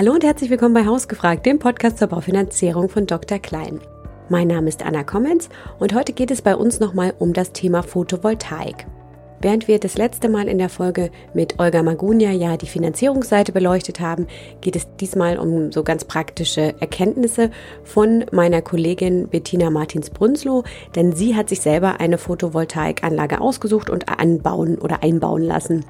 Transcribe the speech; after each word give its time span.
Hallo 0.00 0.14
und 0.14 0.24
herzlich 0.24 0.48
willkommen 0.48 0.72
bei 0.72 0.86
Hausgefragt, 0.86 1.44
dem 1.44 1.58
Podcast 1.58 1.98
zur 1.98 2.08
Baufinanzierung 2.08 2.88
von 2.88 3.04
Dr. 3.04 3.38
Klein. 3.38 3.80
Mein 4.30 4.48
Name 4.48 4.66
ist 4.66 4.82
Anna 4.82 5.04
Kommens 5.04 5.50
und 5.78 5.92
heute 5.92 6.14
geht 6.14 6.30
es 6.30 6.40
bei 6.40 6.56
uns 6.56 6.80
nochmal 6.80 7.12
um 7.18 7.34
das 7.34 7.52
Thema 7.52 7.82
Photovoltaik. 7.82 8.86
Während 9.42 9.68
wir 9.68 9.78
das 9.78 9.98
letzte 9.98 10.30
Mal 10.30 10.48
in 10.48 10.56
der 10.56 10.70
Folge 10.70 11.10
mit 11.34 11.60
Olga 11.60 11.82
Magunia 11.82 12.30
ja 12.30 12.56
die 12.56 12.66
Finanzierungsseite 12.66 13.52
beleuchtet 13.52 14.00
haben, 14.00 14.26
geht 14.62 14.74
es 14.74 14.88
diesmal 14.98 15.38
um 15.38 15.70
so 15.70 15.82
ganz 15.82 16.04
praktische 16.04 16.80
Erkenntnisse 16.80 17.50
von 17.84 18.24
meiner 18.32 18.62
Kollegin 18.62 19.28
Bettina 19.28 19.68
Martins-Brünslow, 19.68 20.64
denn 20.94 21.12
sie 21.12 21.36
hat 21.36 21.50
sich 21.50 21.60
selber 21.60 22.00
eine 22.00 22.16
Photovoltaikanlage 22.16 23.38
ausgesucht 23.38 23.90
und 23.90 24.08
anbauen 24.08 24.78
oder 24.78 25.02
einbauen 25.02 25.42
lassen. 25.42 25.84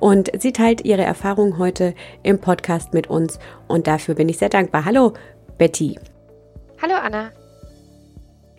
Und 0.00 0.30
sie 0.40 0.52
teilt 0.52 0.84
ihre 0.84 1.02
Erfahrungen 1.02 1.58
heute 1.58 1.94
im 2.22 2.40
Podcast 2.40 2.94
mit 2.94 3.08
uns 3.08 3.38
und 3.66 3.86
dafür 3.86 4.14
bin 4.14 4.28
ich 4.28 4.38
sehr 4.38 4.48
dankbar. 4.48 4.84
Hallo, 4.84 5.14
Betty. 5.58 5.98
Hallo, 6.80 6.94
Anna. 6.94 7.32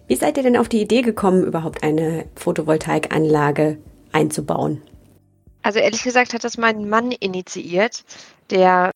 Wie 0.08 0.16
seid 0.16 0.38
ihr 0.38 0.44
denn 0.44 0.58
auf 0.58 0.68
die 0.68 0.82
Idee 0.82 1.02
gekommen, 1.02 1.44
überhaupt 1.44 1.84
eine 1.84 2.26
Photovoltaikanlage 2.36 3.78
einzubauen? 4.12 4.82
Also 5.62 5.80
ehrlich 5.80 6.04
gesagt 6.04 6.34
hat 6.34 6.44
das 6.44 6.58
mein 6.58 6.90
Mann 6.90 7.12
initiiert. 7.12 8.04
Der 8.50 8.92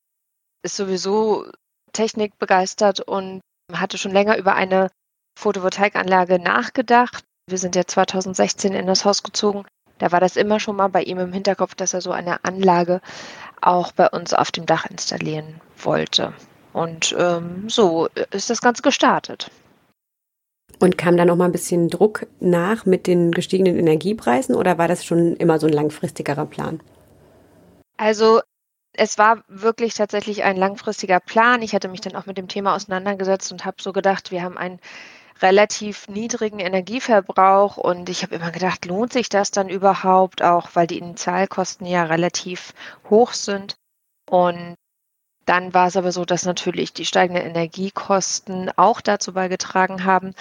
ist 0.63 0.75
sowieso 0.75 1.45
technikbegeistert 1.93 3.01
und 3.01 3.41
hatte 3.71 3.97
schon 3.97 4.11
länger 4.11 4.37
über 4.37 4.55
eine 4.55 4.89
Photovoltaikanlage 5.37 6.39
nachgedacht. 6.39 7.23
Wir 7.47 7.57
sind 7.57 7.75
ja 7.75 7.85
2016 7.85 8.73
in 8.73 8.87
das 8.87 9.05
Haus 9.05 9.23
gezogen. 9.23 9.65
Da 9.99 10.11
war 10.11 10.19
das 10.19 10.35
immer 10.35 10.59
schon 10.59 10.75
mal 10.75 10.89
bei 10.89 11.03
ihm 11.03 11.19
im 11.19 11.33
Hinterkopf, 11.33 11.75
dass 11.75 11.93
er 11.93 12.01
so 12.01 12.11
eine 12.11 12.43
Anlage 12.43 13.01
auch 13.61 13.91
bei 13.91 14.09
uns 14.09 14.33
auf 14.33 14.51
dem 14.51 14.65
Dach 14.65 14.85
installieren 14.89 15.61
wollte. 15.77 16.33
Und 16.73 17.15
ähm, 17.17 17.69
so 17.69 18.09
ist 18.31 18.49
das 18.49 18.61
Ganze 18.61 18.81
gestartet. 18.81 19.49
Und 20.79 20.97
kam 20.97 21.15
da 21.15 21.23
noch 21.23 21.35
mal 21.35 21.45
ein 21.45 21.51
bisschen 21.51 21.89
Druck 21.89 22.25
nach 22.39 22.85
mit 22.85 23.07
den 23.07 23.31
gestiegenen 23.31 23.77
Energiepreisen 23.77 24.55
oder 24.55 24.77
war 24.77 24.87
das 24.87 25.05
schon 25.05 25.35
immer 25.37 25.59
so 25.59 25.67
ein 25.67 25.73
langfristigerer 25.73 26.45
Plan? 26.45 26.81
Also 27.95 28.41
es 28.93 29.17
war 29.17 29.43
wirklich 29.47 29.93
tatsächlich 29.93 30.43
ein 30.43 30.57
langfristiger 30.57 31.19
Plan. 31.19 31.61
Ich 31.61 31.73
hatte 31.73 31.87
mich 31.87 32.01
dann 32.01 32.15
auch 32.15 32.25
mit 32.25 32.37
dem 32.37 32.47
Thema 32.47 32.75
auseinandergesetzt 32.75 33.51
und 33.51 33.65
habe 33.65 33.77
so 33.81 33.93
gedacht, 33.93 34.31
wir 34.31 34.43
haben 34.43 34.57
einen 34.57 34.79
relativ 35.43 36.07
niedrigen 36.07 36.59
Energieverbrauch 36.59 37.77
und 37.77 38.09
ich 38.09 38.23
habe 38.23 38.35
immer 38.35 38.51
gedacht, 38.51 38.85
lohnt 38.85 39.11
sich 39.13 39.27
das 39.29 39.51
dann 39.51 39.69
überhaupt 39.69 40.41
auch, 40.41 40.69
weil 40.73 40.87
die 40.87 40.97
Initialkosten 40.97 41.85
ja 41.85 42.03
relativ 42.03 42.73
hoch 43.09 43.33
sind. 43.33 43.75
Und 44.29 44.75
dann 45.45 45.73
war 45.73 45.87
es 45.87 45.97
aber 45.97 46.13
so, 46.13 46.23
dass 46.23 46.45
natürlich 46.45 46.93
die 46.93 47.05
steigenden 47.05 47.45
Energiekosten 47.45 48.71
auch 48.77 49.01
dazu 49.01 49.33
beigetragen 49.33 50.05
haben. 50.05 50.33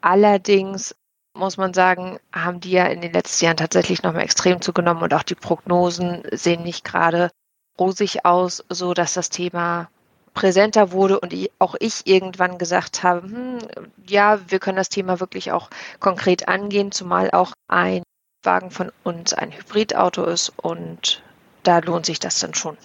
Allerdings 0.00 0.96
muss 1.34 1.58
man 1.58 1.74
sagen, 1.74 2.18
haben 2.32 2.60
die 2.60 2.70
ja 2.70 2.86
in 2.86 3.02
den 3.02 3.12
letzten 3.12 3.44
Jahren 3.44 3.58
tatsächlich 3.58 4.02
nochmal 4.02 4.22
extrem 4.22 4.62
zugenommen 4.62 5.02
und 5.02 5.12
auch 5.12 5.22
die 5.22 5.34
Prognosen 5.34 6.22
sehen 6.32 6.62
nicht 6.62 6.82
gerade 6.82 7.30
rosig 7.78 8.24
aus, 8.24 8.64
so 8.70 8.94
dass 8.94 9.12
das 9.12 9.28
Thema 9.28 9.90
präsenter 10.36 10.92
wurde 10.92 11.18
und 11.18 11.34
auch 11.58 11.74
ich 11.80 12.06
irgendwann 12.06 12.58
gesagt 12.58 13.02
habe, 13.02 13.26
hm, 13.26 13.58
ja, 14.06 14.38
wir 14.48 14.60
können 14.60 14.76
das 14.76 14.90
Thema 14.90 15.18
wirklich 15.18 15.50
auch 15.50 15.70
konkret 15.98 16.46
angehen, 16.46 16.92
zumal 16.92 17.30
auch 17.32 17.52
ein 17.66 18.02
Wagen 18.44 18.70
von 18.70 18.92
uns 19.02 19.32
ein 19.32 19.50
Hybridauto 19.50 20.24
ist 20.24 20.52
und 20.56 21.22
da 21.64 21.78
lohnt 21.78 22.06
sich 22.06 22.20
das 22.20 22.38
dann 22.38 22.54
schon. 22.54 22.76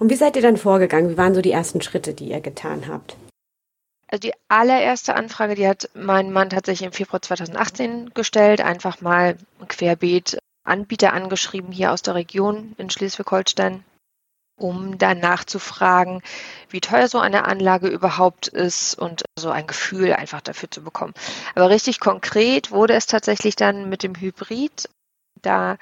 Und 0.00 0.08
wie 0.08 0.16
seid 0.16 0.36
ihr 0.36 0.42
dann 0.42 0.56
vorgegangen? 0.56 1.10
Wie 1.10 1.18
waren 1.18 1.34
so 1.34 1.42
die 1.42 1.50
ersten 1.50 1.82
Schritte, 1.82 2.14
die 2.14 2.30
ihr 2.30 2.40
getan 2.40 2.86
habt? 2.88 3.16
Also 4.06 4.20
die 4.20 4.34
allererste 4.48 5.16
Anfrage, 5.16 5.56
die 5.56 5.66
hat 5.66 5.90
mein 5.94 6.32
Mann 6.32 6.48
tatsächlich 6.48 6.86
im 6.86 6.92
Februar 6.92 7.20
2018 7.20 8.14
gestellt, 8.14 8.60
einfach 8.60 9.00
mal 9.00 9.36
querbeet 9.66 10.38
Anbieter 10.62 11.12
angeschrieben 11.12 11.72
hier 11.72 11.92
aus 11.92 12.02
der 12.02 12.14
Region 12.14 12.74
in 12.78 12.88
Schleswig-Holstein, 12.88 13.82
um 14.58 14.98
dann 14.98 15.20
nachzufragen, 15.20 16.22
wie 16.68 16.80
teuer 16.80 17.08
so 17.08 17.18
eine 17.18 17.44
Anlage 17.44 17.88
überhaupt 17.88 18.48
ist 18.48 18.98
und 18.98 19.24
so 19.38 19.50
ein 19.50 19.66
Gefühl 19.66 20.12
einfach 20.12 20.40
dafür 20.40 20.70
zu 20.70 20.82
bekommen. 20.82 21.14
Aber 21.54 21.70
richtig 21.70 22.00
konkret 22.00 22.70
wurde 22.70 22.94
es 22.94 23.06
tatsächlich 23.06 23.56
dann 23.56 23.88
mit 23.88 24.02
dem 24.02 24.14
Hybrid. 24.14 24.88
Da 25.42 25.78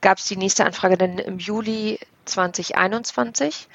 gab 0.00 0.18
es 0.18 0.24
die 0.26 0.36
nächste 0.36 0.64
Anfrage 0.64 0.96
dann 0.96 1.18
im 1.18 1.38
Juli 1.38 1.98
2021. 2.24 3.68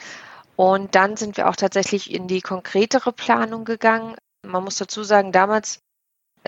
Und 0.56 0.96
dann 0.96 1.18
sind 1.18 1.38
wir 1.38 1.50
auch 1.50 1.56
tatsächlich 1.56 2.12
in 2.12 2.28
die 2.28 2.42
konkretere 2.42 3.12
Planung 3.12 3.66
gegangen. 3.66 4.16
Man 4.46 4.64
muss 4.64 4.78
dazu 4.78 5.04
sagen, 5.04 5.32
damals 5.32 5.80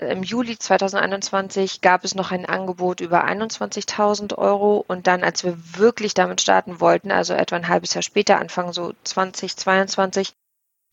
im 0.00 0.22
Juli 0.22 0.58
2021 0.58 1.80
gab 1.80 2.04
es 2.04 2.14
noch 2.14 2.30
ein 2.30 2.46
Angebot 2.46 3.00
über 3.00 3.24
21.000 3.24 4.36
Euro 4.38 4.84
und 4.86 5.06
dann, 5.06 5.24
als 5.24 5.44
wir 5.44 5.56
wirklich 5.76 6.14
damit 6.14 6.40
starten 6.40 6.80
wollten, 6.80 7.10
also 7.10 7.34
etwa 7.34 7.56
ein 7.56 7.68
halbes 7.68 7.94
Jahr 7.94 8.02
später, 8.02 8.38
Anfang 8.38 8.72
so 8.72 8.92
2022, 9.04 10.32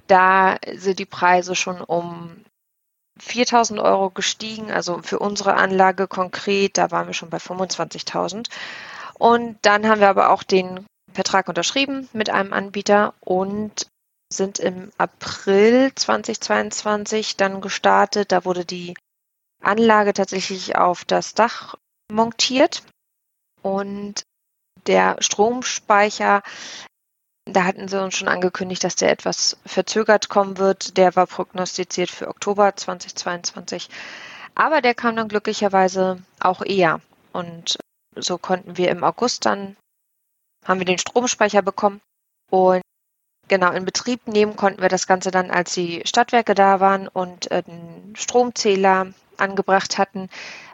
da 0.08 0.58
sind 0.74 1.00
die 1.00 1.06
Preise 1.06 1.56
schon 1.56 1.82
um 1.82 2.44
4.000 3.22 3.82
Euro 3.82 4.10
gestiegen, 4.10 4.72
also 4.72 5.02
für 5.02 5.20
unsere 5.20 5.56
Anlage 5.56 6.08
konkret, 6.08 6.78
da 6.78 6.92
waren 6.92 7.08
wir 7.08 7.14
schon 7.14 7.30
bei 7.30 7.38
25.000. 7.38 8.50
Und 9.14 9.58
dann 9.62 9.88
haben 9.88 10.02
wir 10.02 10.10
aber 10.10 10.32
auch 10.32 10.44
den 10.44 10.86
Vertrag 11.14 11.48
unterschrieben 11.48 12.10
mit 12.12 12.30
einem 12.30 12.52
Anbieter 12.52 13.14
und 13.22 13.88
sind 14.32 14.60
im 14.60 14.92
April 14.98 15.92
2022 15.94 17.38
dann 17.38 17.62
gestartet. 17.62 18.32
Da 18.32 18.46
wurde 18.46 18.66
die 18.66 18.96
Anlage 19.62 20.14
tatsächlich 20.14 20.76
auf 20.78 21.06
das 21.06 21.34
Dach 21.34 21.76
montiert 22.12 22.84
und 23.62 24.24
der 24.86 25.18
Stromspeicher, 25.20 26.44
da 27.46 27.64
hatten 27.64 27.88
sie 27.88 28.02
uns 28.02 28.16
schon 28.16 28.28
angekündigt, 28.28 28.84
dass 28.84 28.96
der 28.96 29.12
etwas 29.12 29.58
verzögert 29.66 30.30
kommen 30.30 30.58
wird. 30.58 30.98
Der 30.98 31.16
war 31.16 31.28
prognostiziert 31.28 32.12
für 32.12 32.28
Oktober 32.28 32.76
2022. 32.76 33.90
Aber 34.54 34.82
der 34.82 34.96
kam 34.96 35.16
dann 35.16 35.28
glücklicherweise 35.28 36.22
auch 36.40 36.62
eher. 36.62 37.02
Und 37.34 37.78
so 38.16 38.38
konnten 38.38 38.78
wir 38.78 38.90
im 38.90 39.04
August 39.04 39.46
dann 39.46 39.76
haben 40.66 40.80
wir 40.80 40.86
den 40.86 40.98
Stromspeicher 40.98 41.62
bekommen 41.62 42.02
und 42.50 42.82
genau 43.48 43.72
in 43.72 43.86
Betrieb 43.86 44.28
nehmen 44.28 44.56
konnten 44.56 44.82
wir 44.82 44.90
das 44.90 45.08
Ganze 45.08 45.32
dann, 45.32 45.52
als 45.52 45.74
die 45.74 46.02
Stadtwerke 46.06 46.56
da 46.56 46.80
waren 46.80 47.08
und 47.08 47.52
äh, 47.52 47.64
den 47.64 48.16
Stromzähler 48.16 49.08
angebracht 49.38 49.98
hatten, 49.98 50.30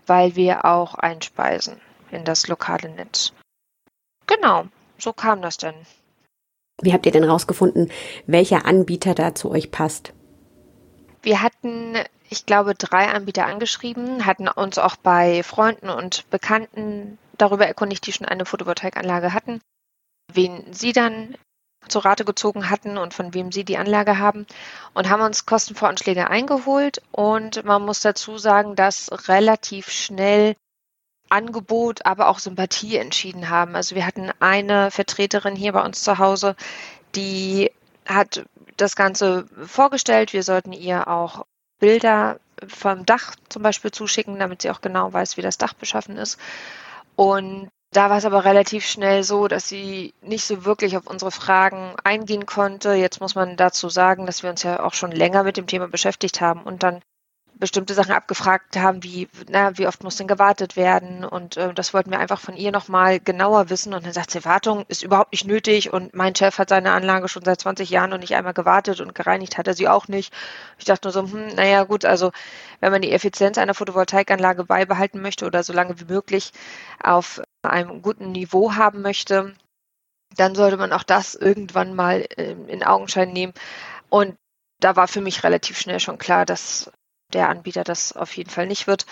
weil 0.07 0.35
wir 0.35 0.65
auch 0.65 0.95
einspeisen 0.95 1.79
in 2.11 2.25
das 2.25 2.47
lokale 2.47 2.89
Netz. 2.89 3.33
Genau, 4.27 4.65
so 4.97 5.13
kam 5.13 5.41
das 5.41 5.57
denn. 5.57 5.75
Wie 6.81 6.93
habt 6.93 7.05
ihr 7.05 7.11
denn 7.11 7.23
rausgefunden, 7.23 7.91
welcher 8.25 8.65
Anbieter 8.65 9.13
da 9.13 9.35
zu 9.35 9.51
euch 9.51 9.71
passt? 9.71 10.13
Wir 11.21 11.41
hatten, 11.41 11.95
ich 12.29 12.45
glaube, 12.45 12.73
drei 12.73 13.07
Anbieter 13.07 13.45
angeschrieben, 13.45 14.25
hatten 14.25 14.47
uns 14.47 14.79
auch 14.79 14.95
bei 14.95 15.43
Freunden 15.43 15.89
und 15.89 16.27
Bekannten 16.31 17.19
darüber 17.37 17.67
erkundigt, 17.67 18.05
die 18.07 18.13
schon 18.13 18.27
eine 18.27 18.45
Photovoltaikanlage 18.45 19.33
hatten 19.33 19.61
wen 20.35 20.73
sie 20.73 20.93
dann 20.93 21.35
zur 21.87 22.05
Rate 22.05 22.25
gezogen 22.25 22.69
hatten 22.69 22.97
und 22.97 23.13
von 23.13 23.33
wem 23.33 23.51
sie 23.51 23.63
die 23.63 23.77
Anlage 23.77 24.17
haben 24.17 24.45
und 24.93 25.09
haben 25.09 25.21
uns 25.21 25.45
Kostenvoranschläge 25.45 26.29
eingeholt 26.29 27.01
und 27.11 27.63
man 27.65 27.83
muss 27.83 28.01
dazu 28.01 28.37
sagen, 28.37 28.75
dass 28.75 29.09
relativ 29.27 29.89
schnell 29.89 30.55
Angebot, 31.29 32.05
aber 32.05 32.27
auch 32.27 32.39
Sympathie 32.39 32.97
entschieden 32.97 33.49
haben. 33.49 33.75
Also 33.75 33.95
wir 33.95 34.05
hatten 34.05 34.31
eine 34.39 34.91
Vertreterin 34.91 35.55
hier 35.55 35.71
bei 35.71 35.83
uns 35.83 36.03
zu 36.03 36.17
Hause, 36.17 36.55
die 37.15 37.71
hat 38.05 38.45
das 38.77 38.95
Ganze 38.95 39.45
vorgestellt. 39.65 40.33
Wir 40.33 40.43
sollten 40.43 40.73
ihr 40.73 41.07
auch 41.07 41.45
Bilder 41.79 42.39
vom 42.67 43.05
Dach 43.05 43.35
zum 43.49 43.63
Beispiel 43.63 43.91
zuschicken, 43.91 44.39
damit 44.39 44.61
sie 44.61 44.69
auch 44.69 44.81
genau 44.81 45.11
weiß, 45.11 45.37
wie 45.37 45.41
das 45.41 45.57
Dach 45.57 45.73
beschaffen 45.73 46.17
ist. 46.17 46.37
Und 47.15 47.69
da 47.91 48.09
war 48.09 48.17
es 48.17 48.25
aber 48.25 48.45
relativ 48.45 48.85
schnell 48.85 49.23
so, 49.23 49.47
dass 49.47 49.67
sie 49.67 50.13
nicht 50.21 50.45
so 50.45 50.65
wirklich 50.65 50.95
auf 50.97 51.07
unsere 51.07 51.31
Fragen 51.31 51.95
eingehen 52.03 52.45
konnte. 52.45 52.93
Jetzt 52.93 53.19
muss 53.21 53.35
man 53.35 53.57
dazu 53.57 53.89
sagen, 53.89 54.25
dass 54.25 54.43
wir 54.43 54.49
uns 54.49 54.63
ja 54.63 54.81
auch 54.81 54.93
schon 54.93 55.11
länger 55.11 55.43
mit 55.43 55.57
dem 55.57 55.67
Thema 55.67 55.87
beschäftigt 55.87 56.41
haben 56.41 56.63
und 56.63 56.83
dann 56.83 57.01
bestimmte 57.61 57.93
Sachen 57.93 58.11
abgefragt 58.11 58.75
haben, 58.75 59.03
wie, 59.03 59.29
na, 59.47 59.77
wie 59.77 59.87
oft 59.87 60.03
muss 60.03 60.17
denn 60.17 60.27
gewartet 60.27 60.75
werden? 60.75 61.23
Und 61.23 61.57
äh, 61.57 61.73
das 61.73 61.93
wollten 61.93 62.09
wir 62.09 62.19
einfach 62.19 62.39
von 62.39 62.57
ihr 62.57 62.71
nochmal 62.71 63.19
genauer 63.19 63.69
wissen. 63.69 63.93
Und 63.93 64.03
dann 64.03 64.13
sagt 64.13 64.31
sie, 64.31 64.43
Wartung 64.43 64.83
ist 64.87 65.03
überhaupt 65.03 65.31
nicht 65.31 65.45
nötig. 65.45 65.93
Und 65.93 66.15
mein 66.15 66.35
Chef 66.35 66.57
hat 66.57 66.69
seine 66.69 66.91
Anlage 66.91 67.29
schon 67.29 67.45
seit 67.45 67.61
20 67.61 67.89
Jahren 67.91 68.13
und 68.13 68.21
nicht 68.21 68.35
einmal 68.35 68.55
gewartet 68.55 68.99
und 68.99 69.13
gereinigt 69.13 69.59
hat 69.59 69.67
er 69.67 69.75
sie 69.75 69.87
auch 69.87 70.07
nicht. 70.07 70.33
Ich 70.79 70.85
dachte 70.85 71.07
nur 71.07 71.13
so, 71.13 71.21
hm, 71.21 71.55
naja, 71.55 71.83
gut, 71.83 72.03
also 72.03 72.31
wenn 72.79 72.91
man 72.91 73.03
die 73.03 73.11
Effizienz 73.11 73.59
einer 73.59 73.75
Photovoltaikanlage 73.75 74.63
beibehalten 74.65 75.21
möchte 75.21 75.45
oder 75.45 75.61
so 75.63 75.71
lange 75.71 75.99
wie 75.99 76.11
möglich 76.11 76.51
auf 77.01 77.41
einem 77.61 78.01
guten 78.01 78.31
Niveau 78.31 78.73
haben 78.73 79.03
möchte, 79.03 79.53
dann 80.35 80.55
sollte 80.55 80.77
man 80.77 80.91
auch 80.93 81.03
das 81.03 81.35
irgendwann 81.35 81.93
mal 81.93 82.25
ähm, 82.37 82.67
in 82.67 82.83
Augenschein 82.83 83.31
nehmen. 83.31 83.53
Und 84.09 84.35
da 84.79 84.95
war 84.95 85.07
für 85.07 85.21
mich 85.21 85.43
relativ 85.43 85.77
schnell 85.79 85.99
schon 85.99 86.17
klar, 86.17 86.47
dass 86.47 86.91
der 87.33 87.49
Anbieter 87.49 87.83
das 87.83 88.13
auf 88.13 88.35
jeden 88.37 88.49
Fall 88.49 88.67
nicht 88.67 88.87
wird. 88.87 89.05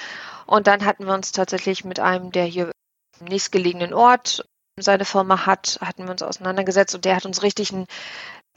Und 0.46 0.68
dann 0.68 0.86
hatten 0.86 1.06
wir 1.06 1.14
uns 1.14 1.32
tatsächlich 1.32 1.86
mit 1.86 2.00
einem, 2.00 2.32
der 2.32 2.46
hier 2.46 2.72
im 3.20 3.28
nächstgelegenen 3.28 3.94
Ort 3.94 4.46
seine 4.80 5.06
Firma 5.06 5.46
hat, 5.46 5.80
hatten 5.82 6.06
wir 6.06 6.12
uns 6.12 6.24
auseinandergesetzt 6.24 6.96
und 6.96 7.06
der 7.06 7.16
hat 7.16 7.26
uns 7.26 7.44
richtig 7.44 7.74
einen 7.74 7.88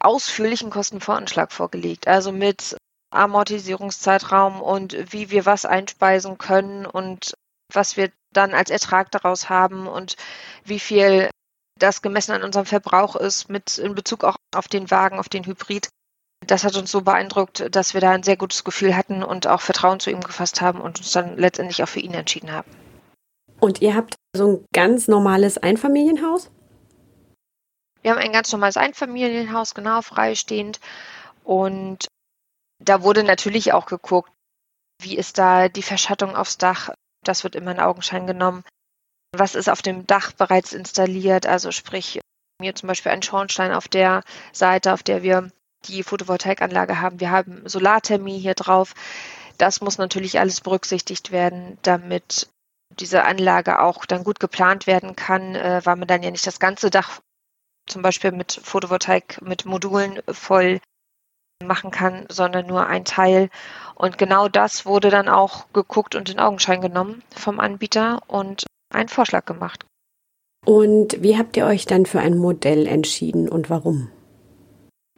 ausführlichen 0.01 0.71
Kostenvoranschlag 0.71 1.53
vorgelegt. 1.53 2.09
Also 2.09 2.33
mit 2.33 2.77
Amortisierungszeitraum 3.11 4.61
und 4.61 5.13
wie 5.13 5.31
wir 5.31 5.47
was 5.47 5.65
einspeisen 5.65 6.39
können 6.39 6.87
und 6.87 7.35
was 7.73 7.97
wir 7.97 8.11
dann 8.33 8.55
als 8.55 8.71
Ertrag 8.71 9.11
daraus 9.11 9.49
haben 9.49 9.87
und 9.87 10.17
wie 10.65 10.79
viel 10.79 11.31
das 11.79 12.03
gemessen 12.03 12.33
an 12.33 12.43
unserem 12.43 12.67
Verbrauch 12.67 13.17
ist 13.17 13.49
mit 13.49 13.79
in 13.79 13.95
Bezug 13.95 14.25
auch 14.25 14.37
auf 14.55 14.69
den 14.69 14.91
Wagen, 14.91 15.19
auf 15.19 15.29
den 15.29 15.45
Hybrid. 15.45 15.89
Das 16.47 16.65
hat 16.65 16.77
uns 16.77 16.91
so 16.91 17.03
beeindruckt, 17.03 17.75
dass 17.75 17.95
wir 17.95 18.01
da 18.01 18.11
ein 18.11 18.23
sehr 18.23 18.37
gutes 18.37 18.65
Gefühl 18.65 18.97
hatten 18.97 19.23
und 19.23 19.47
auch 19.47 19.61
Vertrauen 19.61 20.01
zu 20.01 20.11
ihm 20.11 20.21
gefasst 20.21 20.61
haben 20.61 20.81
und 20.81 20.99
uns 20.99 21.13
dann 21.13 21.37
letztendlich 21.37 21.83
auch 21.83 21.89
für 21.89 22.01
ihn 22.01 22.15
entschieden 22.15 22.53
haben. 22.53 22.71
Und 23.61 23.81
ihr 23.81 23.95
habt 23.95 24.17
so 24.35 24.49
ein 24.49 24.65
ganz 24.73 25.07
normales 25.07 25.57
Einfamilienhaus? 25.57 26.51
Wir 28.03 28.11
haben 28.11 28.19
ein 28.19 28.33
ganz 28.33 28.51
normales 28.51 28.77
Einfamilienhaus, 28.77 29.75
genau 29.75 30.03
freistehend. 30.03 30.81
Und 31.45 32.09
da 32.81 33.03
wurde 33.03 33.23
natürlich 33.23 33.73
auch 33.73 33.87
geguckt, 33.87 34.33
wie 35.01 35.17
ist 35.17 35.39
da 35.39 35.69
die 35.69 35.83
Verschattung 35.83 36.35
aufs 36.35 36.59
Dach. 36.59 36.91
Das 37.25 37.45
wird 37.45 37.55
immer 37.55 37.71
in 37.71 37.81
Augenschein 37.81 38.27
genommen. 38.27 38.65
Was 39.33 39.55
ist 39.55 39.69
auf 39.69 39.83
dem 39.83 40.07
Dach 40.09 40.33
bereits 40.33 40.73
installiert? 40.73 41.47
Also 41.47 41.71
sprich, 41.71 42.21
mir 42.61 42.75
zum 42.75 42.89
Beispiel 42.89 43.13
ein 43.13 43.23
Schornstein 43.23 43.73
auf 43.73 43.87
der 43.87 44.25
Seite, 44.53 44.93
auf 44.93 45.05
der 45.05 45.23
wir 45.23 45.51
die 45.85 46.03
Photovoltaikanlage 46.03 47.01
haben. 47.01 47.21
Wir 47.21 47.31
haben 47.31 47.63
Solarthermie 47.65 48.39
hier 48.39 48.55
drauf. 48.55 48.95
Das 49.59 49.81
muss 49.81 49.99
natürlich 49.99 50.41
alles 50.41 50.61
berücksichtigt 50.61 51.33
werden, 51.33 51.79
damit 51.83 52.49
diese 52.99 53.25
Anlage 53.25 53.81
auch 53.81 54.05
dann 54.07 54.25
gut 54.25 54.41
geplant 54.41 54.87
werden 54.87 55.17
kann, 55.17 55.55
äh, 55.55 55.81
weil 55.85 55.97
man 55.97 56.09
dann 56.09 56.23
ja 56.23 56.31
nicht 56.31 56.47
das 56.47 56.59
ganze 56.59 56.91
Dach 56.91 57.21
zum 57.87 58.03
Beispiel 58.03 58.33
mit 58.33 58.61
Photovoltaik, 58.63 59.41
mit 59.43 59.65
Modulen 59.65 60.21
voll 60.31 60.81
machen 61.65 61.91
kann, 61.91 62.27
sondern 62.29 62.67
nur 62.67 62.87
ein 62.87 63.05
Teil. 63.05 63.49
Und 63.95 64.19
genau 64.19 64.49
das 64.49 64.85
wurde 64.87 65.11
dann 65.11 65.29
auch 65.29 65.67
geguckt 65.73 66.15
und 66.15 66.29
in 66.29 66.39
Augenschein 66.39 66.81
genommen 66.81 67.23
vom 67.35 67.61
Anbieter 67.61 68.21
und 68.27 68.65
einen 68.93 69.09
Vorschlag 69.09 69.45
gemacht. 69.45 69.87
Und 70.65 71.23
wie 71.23 71.37
habt 71.39 71.57
ihr 71.57 71.67
euch 71.67 71.87
dann 71.87 72.07
für 72.07 72.21
ein 72.21 72.37
Modell 72.37 72.87
entschieden 72.87 73.49
und 73.49 73.69
warum? 73.71 74.11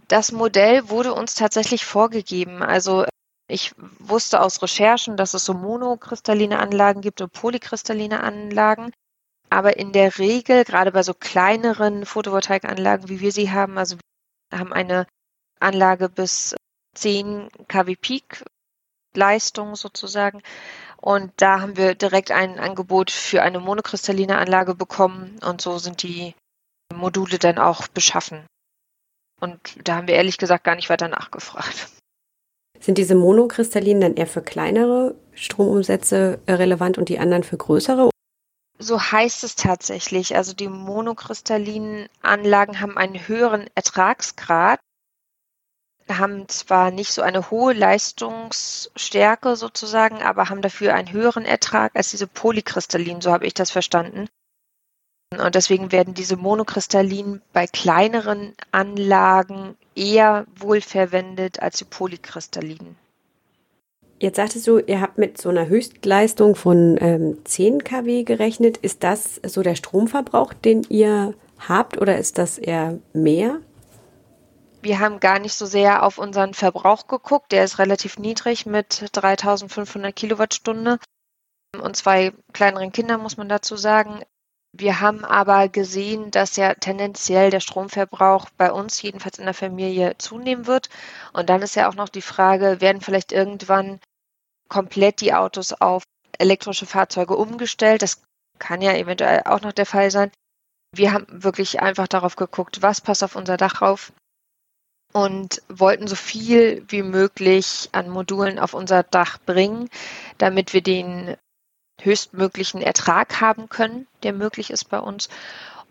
Das 0.09 0.33
Modell 0.33 0.89
wurde 0.89 1.15
uns 1.15 1.35
tatsächlich 1.35 1.85
vorgegeben. 1.85 2.62
Also 2.62 3.06
ich 3.49 3.75
wusste 3.99 4.41
aus 4.41 4.62
Recherchen, 4.62 5.17
dass 5.17 5.35
es 5.35 5.45
so 5.45 5.55
monokristalline 5.55 6.59
Anlagen 6.59 7.01
gibt 7.01 7.21
und 7.21 7.33
polykristalline 7.33 8.23
Anlagen. 8.23 8.93
Aber 9.51 9.77
in 9.77 9.93
der 9.93 10.19
Regel, 10.19 10.65
gerade 10.65 10.93
bei 10.93 11.03
so 11.03 11.15
kleineren 11.15 12.06
Photovoltaikanlagen, 12.06 13.09
wie 13.09 13.21
wir 13.21 13.33
sie 13.33 13.51
haben, 13.51 13.79
also 13.79 13.97
wir 14.51 14.59
haben 14.59 14.73
eine 14.73 15.06
Anlage 15.61 16.09
bis 16.09 16.55
10 16.95 17.49
kW 17.69 17.97
Peak 17.97 18.45
Leistung 19.15 19.77
sozusagen. 19.77 20.43
Und 20.97 21.33
da 21.37 21.61
haben 21.61 21.77
wir 21.77 21.95
direkt 21.95 22.31
ein 22.31 22.59
Angebot 22.59 23.11
für 23.11 23.43
eine 23.43 23.61
monokristalline 23.61 24.39
Anlage 24.39 24.75
bekommen 24.75 25.39
und 25.45 25.61
so 25.61 25.79
sind 25.79 26.03
die 26.03 26.35
Module 26.93 27.39
dann 27.39 27.59
auch 27.59 27.89
beschaffen. 27.89 28.47
Und 29.41 29.59
da 29.85 29.97
haben 29.97 30.09
wir 30.09 30.15
ehrlich 30.15 30.39
gesagt 30.39 30.65
gar 30.65 30.77
nicht 30.77 30.91
weiter 30.91 31.09
nachgefragt. 31.09 31.89
Sind 32.81 32.99
diese 32.99 33.15
monokristallinen 33.15 34.01
dann 34.01 34.15
eher 34.15 34.27
für 34.27 34.43
kleinere 34.43 35.15
Stromumsätze 35.33 36.41
relevant 36.47 36.99
und 36.99 37.09
die 37.09 37.19
anderen 37.19 37.43
für 37.43 37.57
größere? 37.57 38.11
So 38.79 39.01
heißt 39.01 39.45
es 39.45 39.55
tatsächlich. 39.55 40.37
Also 40.37 40.53
die 40.53 40.69
monokristallinen 40.69 42.09
Anlagen 42.23 42.81
haben 42.81 42.99
einen 42.99 43.27
höheren 43.27 43.69
Ertragsgrad, 43.75 44.81
haben 46.09 46.49
zwar 46.49 46.91
nicht 46.91 47.13
so 47.13 47.23
eine 47.23 47.51
hohe 47.51 47.73
Leistungsstärke 47.73 49.57
sozusagen, 49.57 50.23
aber 50.23 50.51
haben 50.51 50.61
dafür 50.61 50.95
einen 50.95 51.13
höheren 51.13 51.45
Ertrag 51.45 51.97
als 51.97 52.11
diese 52.11 52.27
polykristallinen, 52.27 53.23
so 53.23 53.33
habe 53.33 53.47
ich 53.47 53.55
das 53.55 53.71
verstanden. 53.71 54.29
Und 55.41 55.55
deswegen 55.55 55.93
werden 55.93 56.15
diese 56.15 56.37
monokristallinen 56.37 57.43
bei 57.53 57.67
kleineren 57.67 58.55
Anlagen 58.73 59.77
eher 59.95 60.47
wohl 60.57 60.81
verwendet 60.81 61.61
als 61.61 61.79
die 61.79 61.85
polykristallinen. 61.85 62.97
Jetzt 64.21 64.37
sagtest 64.37 64.67
du, 64.67 64.79
ihr 64.79 65.01
habt 65.01 65.19
mit 65.19 65.41
so 65.41 65.49
einer 65.49 65.69
Höchstleistung 65.69 66.55
von 66.55 66.97
ähm, 67.01 67.39
10 67.45 67.85
kW 67.85 68.23
gerechnet. 68.23 68.77
Ist 68.79 69.03
das 69.03 69.41
so 69.45 69.63
der 69.63 69.75
Stromverbrauch, 69.75 70.55
den 70.55 70.83
ihr 70.89 71.35
habt 71.59 71.99
oder 72.01 72.17
ist 72.17 72.39
das 72.39 72.59
eher 72.59 72.99
mehr? 73.13 73.61
Wir 74.83 75.01
haben 75.01 75.19
gar 75.19 75.39
nicht 75.39 75.55
so 75.55 75.67
sehr 75.67 76.03
auf 76.03 76.19
unseren 76.19 76.55
Verbrauch 76.55 77.07
geguckt. 77.07 77.53
Der 77.53 77.65
ist 77.65 77.79
relativ 77.79 78.19
niedrig 78.19 78.67
mit 78.67 79.11
3500 79.13 80.15
Kilowattstunde 80.15 80.99
und 81.83 81.97
zwei 81.97 82.33
kleineren 82.53 82.93
Kindern, 82.93 83.21
muss 83.21 83.37
man 83.37 83.49
dazu 83.49 83.77
sagen. 83.77 84.21
Wir 84.76 85.00
haben 85.00 85.25
aber 85.25 85.69
gesehen, 85.69 86.32
dass 86.32 86.56
ja 86.56 86.75
tendenziell 86.75 87.50
der 87.50 87.61
Stromverbrauch 87.61 88.50
bei 88.56 88.73
uns, 88.73 89.00
jedenfalls 89.03 89.38
in 89.38 89.44
der 89.44 89.55
Familie, 89.55 90.19
zunehmen 90.19 90.67
wird. 90.67 90.88
Und 91.32 91.49
dann 91.49 91.62
ist 91.62 91.76
ja 91.76 91.88
auch 91.88 91.94
noch 91.94 92.09
die 92.09 92.23
Frage, 92.23 92.81
werden 92.81 93.00
vielleicht 93.00 93.31
irgendwann 93.31 94.00
komplett 94.69 95.21
die 95.21 95.32
Autos 95.32 95.75
auf 95.75 96.03
elektrische 96.41 96.87
Fahrzeuge 96.87 97.37
umgestellt? 97.37 98.03
Das 98.03 98.21
kann 98.59 98.82
ja 98.82 98.93
eventuell 98.94 99.43
auch 99.44 99.61
noch 99.61 99.73
der 99.73 99.87
Fall 99.87 100.11
sein. 100.11 100.32
Wir 100.93 101.12
haben 101.12 101.26
wirklich 101.29 101.81
einfach 101.81 102.09
darauf 102.09 102.35
geguckt, 102.35 102.82
was 102.82 103.00
passt 103.00 103.23
auf 103.23 103.37
unser 103.37 103.56
Dach 103.56 103.81
rauf 103.81 104.12
und 105.12 105.62
wollten 105.69 106.09
so 106.09 106.17
viel 106.17 106.85
wie 106.88 107.03
möglich 107.03 107.88
an 107.93 108.11
Modulen 108.11 108.59
auf 108.59 108.75
unser 108.75 109.05
Dach 109.05 109.38
bringen, 109.38 109.88
damit 110.38 110.73
wir 110.73 110.82
den 110.82 111.37
höchstmöglichen 112.00 112.82
Ertrag 112.82 113.41
haben 113.41 113.69
können, 113.69 114.06
der 114.23 114.32
möglich 114.32 114.70
ist 114.70 114.88
bei 114.88 114.99
uns. 114.99 115.29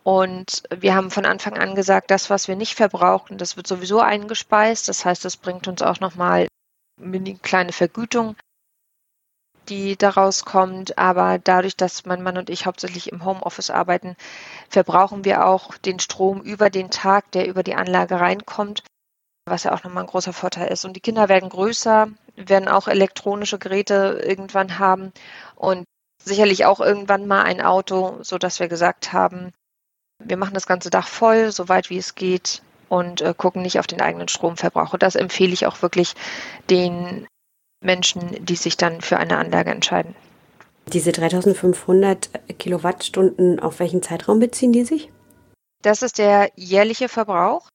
Und 0.03 0.63
wir 0.69 0.95
haben 0.95 1.11
von 1.11 1.25
Anfang 1.25 1.57
an 1.57 1.75
gesagt, 1.75 2.11
das, 2.11 2.29
was 2.29 2.47
wir 2.49 2.57
nicht 2.57 2.75
verbrauchen, 2.75 3.37
das 3.37 3.55
wird 3.55 3.67
sowieso 3.67 4.01
eingespeist. 4.01 4.89
Das 4.89 5.05
heißt, 5.05 5.23
das 5.23 5.37
bringt 5.37 5.67
uns 5.67 5.81
auch 5.81 6.01
nochmal 6.01 6.47
eine 7.01 7.35
kleine 7.35 7.71
Vergütung, 7.71 8.35
die 9.69 9.95
daraus 9.95 10.43
kommt. 10.43 10.97
Aber 10.97 11.39
dadurch, 11.39 11.77
dass 11.77 12.05
mein 12.05 12.21
Mann 12.21 12.37
und 12.37 12.49
ich 12.49 12.65
hauptsächlich 12.65 13.13
im 13.13 13.23
Homeoffice 13.23 13.69
arbeiten, 13.69 14.17
verbrauchen 14.69 15.23
wir 15.23 15.45
auch 15.45 15.77
den 15.77 15.99
Strom 15.99 16.41
über 16.41 16.69
den 16.69 16.91
Tag, 16.91 17.31
der 17.31 17.47
über 17.47 17.63
die 17.63 17.75
Anlage 17.75 18.19
reinkommt, 18.19 18.83
was 19.45 19.63
ja 19.63 19.73
auch 19.73 19.85
nochmal 19.85 20.03
ein 20.03 20.09
großer 20.09 20.33
Vorteil 20.33 20.67
ist. 20.67 20.83
Und 20.83 20.97
die 20.97 21.01
Kinder 21.01 21.29
werden 21.29 21.47
größer, 21.47 22.09
werden 22.35 22.67
auch 22.67 22.89
elektronische 22.89 23.57
Geräte 23.57 24.21
irgendwann 24.21 24.79
haben. 24.79 25.13
Und 25.55 25.85
sicherlich 26.25 26.65
auch 26.65 26.79
irgendwann 26.79 27.27
mal 27.27 27.43
ein 27.43 27.61
Auto, 27.61 28.17
so 28.21 28.37
dass 28.37 28.59
wir 28.59 28.67
gesagt 28.67 29.13
haben, 29.13 29.51
wir 30.19 30.37
machen 30.37 30.53
das 30.53 30.67
ganze 30.67 30.89
Dach 30.89 31.07
voll, 31.07 31.51
so 31.51 31.69
weit 31.69 31.89
wie 31.89 31.97
es 31.97 32.15
geht 32.15 32.61
und 32.89 33.21
äh, 33.21 33.33
gucken 33.35 33.61
nicht 33.61 33.79
auf 33.79 33.87
den 33.87 34.01
eigenen 34.01 34.27
Stromverbrauch. 34.27 34.93
Und 34.93 35.03
das 35.03 35.15
empfehle 35.15 35.53
ich 35.53 35.65
auch 35.65 35.81
wirklich 35.81 36.13
den 36.69 37.27
Menschen, 37.81 38.45
die 38.45 38.55
sich 38.55 38.77
dann 38.77 39.01
für 39.01 39.17
eine 39.17 39.37
Anlage 39.37 39.71
entscheiden. 39.71 40.15
Diese 40.87 41.11
3500 41.11 42.29
Kilowattstunden, 42.59 43.59
auf 43.59 43.79
welchen 43.79 44.03
Zeitraum 44.03 44.39
beziehen 44.39 44.73
die 44.73 44.83
sich? 44.83 45.09
Das 45.81 46.01
ist 46.01 46.17
der 46.17 46.51
jährliche 46.55 47.09
Verbrauch. 47.09 47.69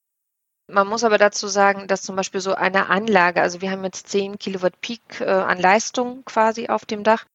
Man 0.71 0.87
muss 0.87 1.03
aber 1.03 1.17
dazu 1.17 1.47
sagen, 1.47 1.87
dass 1.87 2.03
zum 2.03 2.15
Beispiel 2.15 2.41
so 2.41 2.53
eine 2.53 2.89
Anlage, 2.89 3.41
also 3.41 3.61
wir 3.61 3.71
haben 3.71 3.83
jetzt 3.83 4.07
10 4.07 4.37
Kilowatt 4.37 4.79
Peak 4.81 5.01
äh, 5.19 5.25
an 5.25 5.59
Leistung 5.59 6.23
quasi 6.25 6.67
auf 6.67 6.85
dem 6.85 7.03
Dach, 7.03 7.25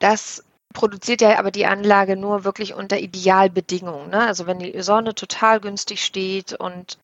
das 0.00 0.44
produziert 0.74 1.20
ja 1.20 1.38
aber 1.38 1.50
die 1.50 1.66
Anlage 1.66 2.16
nur 2.16 2.44
wirklich 2.44 2.74
unter 2.74 2.98
Idealbedingungen. 2.98 4.10
Ne? 4.10 4.26
Also 4.26 4.46
wenn 4.46 4.58
die 4.58 4.82
Sonne 4.82 5.14
total 5.14 5.60
günstig 5.60 6.04
steht 6.04 6.52
und 6.52 6.98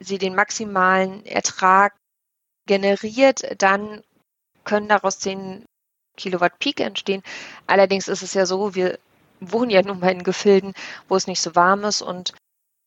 sie 0.00 0.18
den 0.18 0.34
maximalen 0.34 1.24
Ertrag 1.26 1.94
generiert, 2.66 3.42
dann 3.62 4.02
können 4.64 4.88
daraus 4.88 5.18
10 5.18 5.64
Kilowatt 6.16 6.58
Peak 6.58 6.80
entstehen. 6.80 7.22
Allerdings 7.66 8.08
ist 8.08 8.22
es 8.22 8.34
ja 8.34 8.46
so, 8.46 8.74
wir 8.74 8.98
wohnen 9.40 9.70
ja 9.70 9.82
nun 9.82 10.00
mal 10.00 10.12
in 10.12 10.24
Gefilden, 10.24 10.74
wo 11.08 11.16
es 11.16 11.26
nicht 11.26 11.40
so 11.40 11.54
warm 11.54 11.84
ist 11.84 12.02
und 12.02 12.34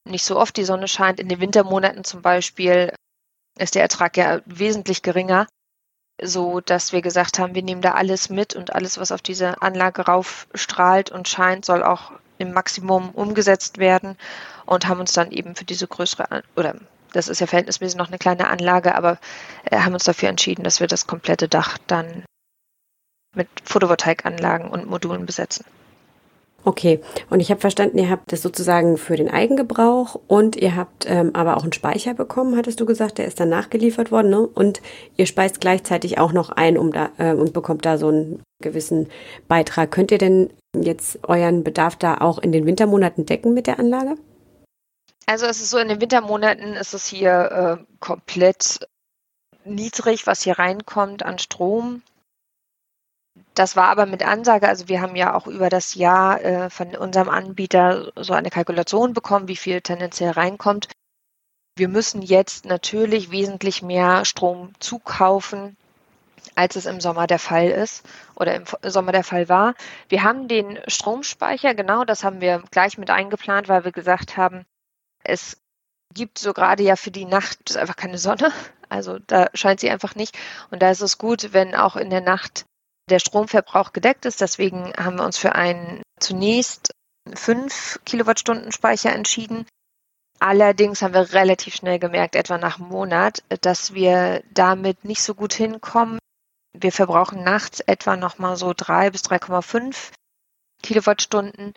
nicht 0.07 0.25
so 0.25 0.38
oft 0.38 0.57
die 0.57 0.65
Sonne 0.65 0.88
scheint. 0.88 1.19
In 1.19 1.29
den 1.29 1.39
Wintermonaten 1.39 2.03
zum 2.03 2.21
Beispiel 2.21 2.93
ist 3.57 3.75
der 3.75 3.83
Ertrag 3.83 4.17
ja 4.17 4.41
wesentlich 4.45 5.01
geringer 5.01 5.47
so 6.21 6.61
dass 6.61 6.93
wir 6.93 7.01
gesagt 7.01 7.39
haben, 7.39 7.55
wir 7.55 7.63
nehmen 7.63 7.81
da 7.81 7.93
alles 7.93 8.29
mit 8.29 8.55
und 8.55 8.73
alles, 8.73 8.97
was 8.97 9.11
auf 9.11 9.21
diese 9.21 9.61
Anlage 9.61 10.03
raufstrahlt 10.03 11.11
und 11.11 11.27
scheint, 11.27 11.65
soll 11.65 11.83
auch 11.83 12.11
im 12.37 12.53
Maximum 12.53 13.09
umgesetzt 13.11 13.77
werden 13.77 14.17
und 14.65 14.87
haben 14.87 14.99
uns 14.99 15.13
dann 15.13 15.31
eben 15.31 15.55
für 15.55 15.65
diese 15.65 15.87
größere 15.87 16.43
oder 16.55 16.75
das 17.13 17.27
ist 17.27 17.41
ja 17.41 17.47
verhältnismäßig 17.47 17.97
noch 17.97 18.07
eine 18.07 18.17
kleine 18.17 18.47
Anlage, 18.47 18.95
aber 18.95 19.17
äh, 19.65 19.79
haben 19.79 19.93
uns 19.93 20.05
dafür 20.05 20.29
entschieden, 20.29 20.63
dass 20.63 20.79
wir 20.79 20.87
das 20.87 21.07
komplette 21.07 21.49
Dach 21.49 21.77
dann 21.87 22.23
mit 23.35 23.49
Photovoltaikanlagen 23.63 24.69
und 24.69 24.89
Modulen 24.89 25.25
besetzen. 25.25 25.65
Okay, 26.63 26.99
und 27.29 27.39
ich 27.39 27.49
habe 27.49 27.59
verstanden, 27.59 27.97
ihr 27.97 28.09
habt 28.09 28.31
das 28.31 28.43
sozusagen 28.43 28.97
für 28.97 29.15
den 29.15 29.29
Eigengebrauch 29.29 30.19
und 30.27 30.55
ihr 30.55 30.75
habt 30.75 31.05
ähm, 31.07 31.31
aber 31.33 31.57
auch 31.57 31.63
einen 31.63 31.73
Speicher 31.73 32.13
bekommen, 32.13 32.55
hattest 32.55 32.79
du 32.79 32.85
gesagt, 32.85 33.17
der 33.17 33.25
ist 33.25 33.39
dann 33.39 33.49
nachgeliefert 33.49 34.11
worden, 34.11 34.29
ne? 34.29 34.41
Und 34.45 34.81
ihr 35.17 35.25
speist 35.25 35.59
gleichzeitig 35.59 36.19
auch 36.19 36.33
noch 36.33 36.49
ein 36.49 36.77
um 36.77 36.91
da, 36.91 37.09
äh, 37.17 37.33
und 37.33 37.53
bekommt 37.53 37.85
da 37.85 37.97
so 37.97 38.09
einen 38.09 38.43
gewissen 38.61 39.09
Beitrag. 39.47 39.89
Könnt 39.91 40.11
ihr 40.11 40.19
denn 40.19 40.51
jetzt 40.75 41.19
euren 41.27 41.63
Bedarf 41.63 41.95
da 41.95 42.19
auch 42.19 42.37
in 42.37 42.51
den 42.51 42.67
Wintermonaten 42.67 43.25
decken 43.25 43.55
mit 43.55 43.65
der 43.65 43.79
Anlage? 43.79 44.15
Also 45.25 45.47
es 45.47 45.61
ist 45.61 45.71
so, 45.71 45.79
in 45.79 45.87
den 45.87 46.01
Wintermonaten 46.01 46.73
ist 46.73 46.93
es 46.93 47.05
hier 47.05 47.79
äh, 47.79 47.83
komplett 47.99 48.87
niedrig, 49.65 50.27
was 50.27 50.43
hier 50.43 50.59
reinkommt 50.59 51.23
an 51.23 51.39
Strom. 51.39 52.03
Das 53.53 53.75
war 53.75 53.88
aber 53.88 54.05
mit 54.05 54.23
Ansage, 54.23 54.67
also 54.67 54.88
wir 54.88 55.01
haben 55.01 55.15
ja 55.15 55.33
auch 55.33 55.47
über 55.47 55.69
das 55.69 55.95
Jahr 55.95 56.41
äh, 56.43 56.69
von 56.69 56.95
unserem 56.95 57.29
Anbieter 57.29 58.11
so 58.15 58.33
eine 58.33 58.50
Kalkulation 58.50 59.13
bekommen, 59.13 59.47
wie 59.47 59.55
viel 59.55 59.81
tendenziell 59.81 60.31
reinkommt. 60.31 60.88
Wir 61.77 61.88
müssen 61.88 62.21
jetzt 62.21 62.65
natürlich 62.65 63.31
wesentlich 63.31 63.81
mehr 63.81 64.25
Strom 64.25 64.73
zukaufen, 64.79 65.77
als 66.55 66.75
es 66.75 66.85
im 66.85 67.00
Sommer 67.00 67.27
der 67.27 67.39
Fall 67.39 67.69
ist 67.69 68.03
oder 68.35 68.55
im 68.55 68.65
Sommer 68.83 69.11
der 69.11 69.23
Fall 69.23 69.47
war. 69.47 69.75
Wir 70.09 70.23
haben 70.23 70.47
den 70.47 70.79
Stromspeicher, 70.88 71.73
genau, 71.73 72.03
das 72.03 72.23
haben 72.23 72.41
wir 72.41 72.63
gleich 72.71 72.97
mit 72.97 73.09
eingeplant, 73.09 73.69
weil 73.69 73.85
wir 73.85 73.91
gesagt 73.91 74.38
haben, 74.38 74.65
es 75.23 75.57
gibt 76.13 76.39
so 76.39 76.53
gerade 76.53 76.83
ja 76.83 76.95
für 76.95 77.11
die 77.11 77.25
Nacht 77.25 77.77
einfach 77.77 77.95
keine 77.95 78.17
Sonne. 78.17 78.51
Also 78.89 79.19
da 79.19 79.50
scheint 79.53 79.79
sie 79.79 79.89
einfach 79.89 80.15
nicht. 80.15 80.38
Und 80.69 80.81
da 80.81 80.91
ist 80.91 81.01
es 81.01 81.17
gut, 81.17 81.53
wenn 81.53 81.75
auch 81.75 81.95
in 81.95 82.09
der 82.09 82.19
Nacht 82.19 82.65
der 83.11 83.19
Stromverbrauch 83.19 83.93
gedeckt 83.93 84.25
ist. 84.25 84.41
Deswegen 84.41 84.93
haben 84.97 85.17
wir 85.17 85.25
uns 85.25 85.37
für 85.37 85.53
einen 85.53 86.01
zunächst 86.19 86.91
5 87.33 87.99
Kilowattstunden 88.05 88.71
Speicher 88.71 89.13
entschieden. 89.13 89.65
Allerdings 90.39 91.03
haben 91.03 91.13
wir 91.13 91.33
relativ 91.33 91.75
schnell 91.75 91.99
gemerkt, 91.99 92.35
etwa 92.35 92.57
nach 92.57 92.79
einem 92.79 92.89
Monat, 92.89 93.43
dass 93.61 93.93
wir 93.93 94.43
damit 94.51 95.05
nicht 95.05 95.21
so 95.21 95.35
gut 95.35 95.53
hinkommen. 95.53 96.17
Wir 96.73 96.91
verbrauchen 96.91 97.43
nachts 97.43 97.79
etwa 97.81 98.15
nochmal 98.15 98.57
so 98.57 98.73
3 98.75 99.11
bis 99.11 99.23
3,5 99.23 100.11
Kilowattstunden, 100.81 101.73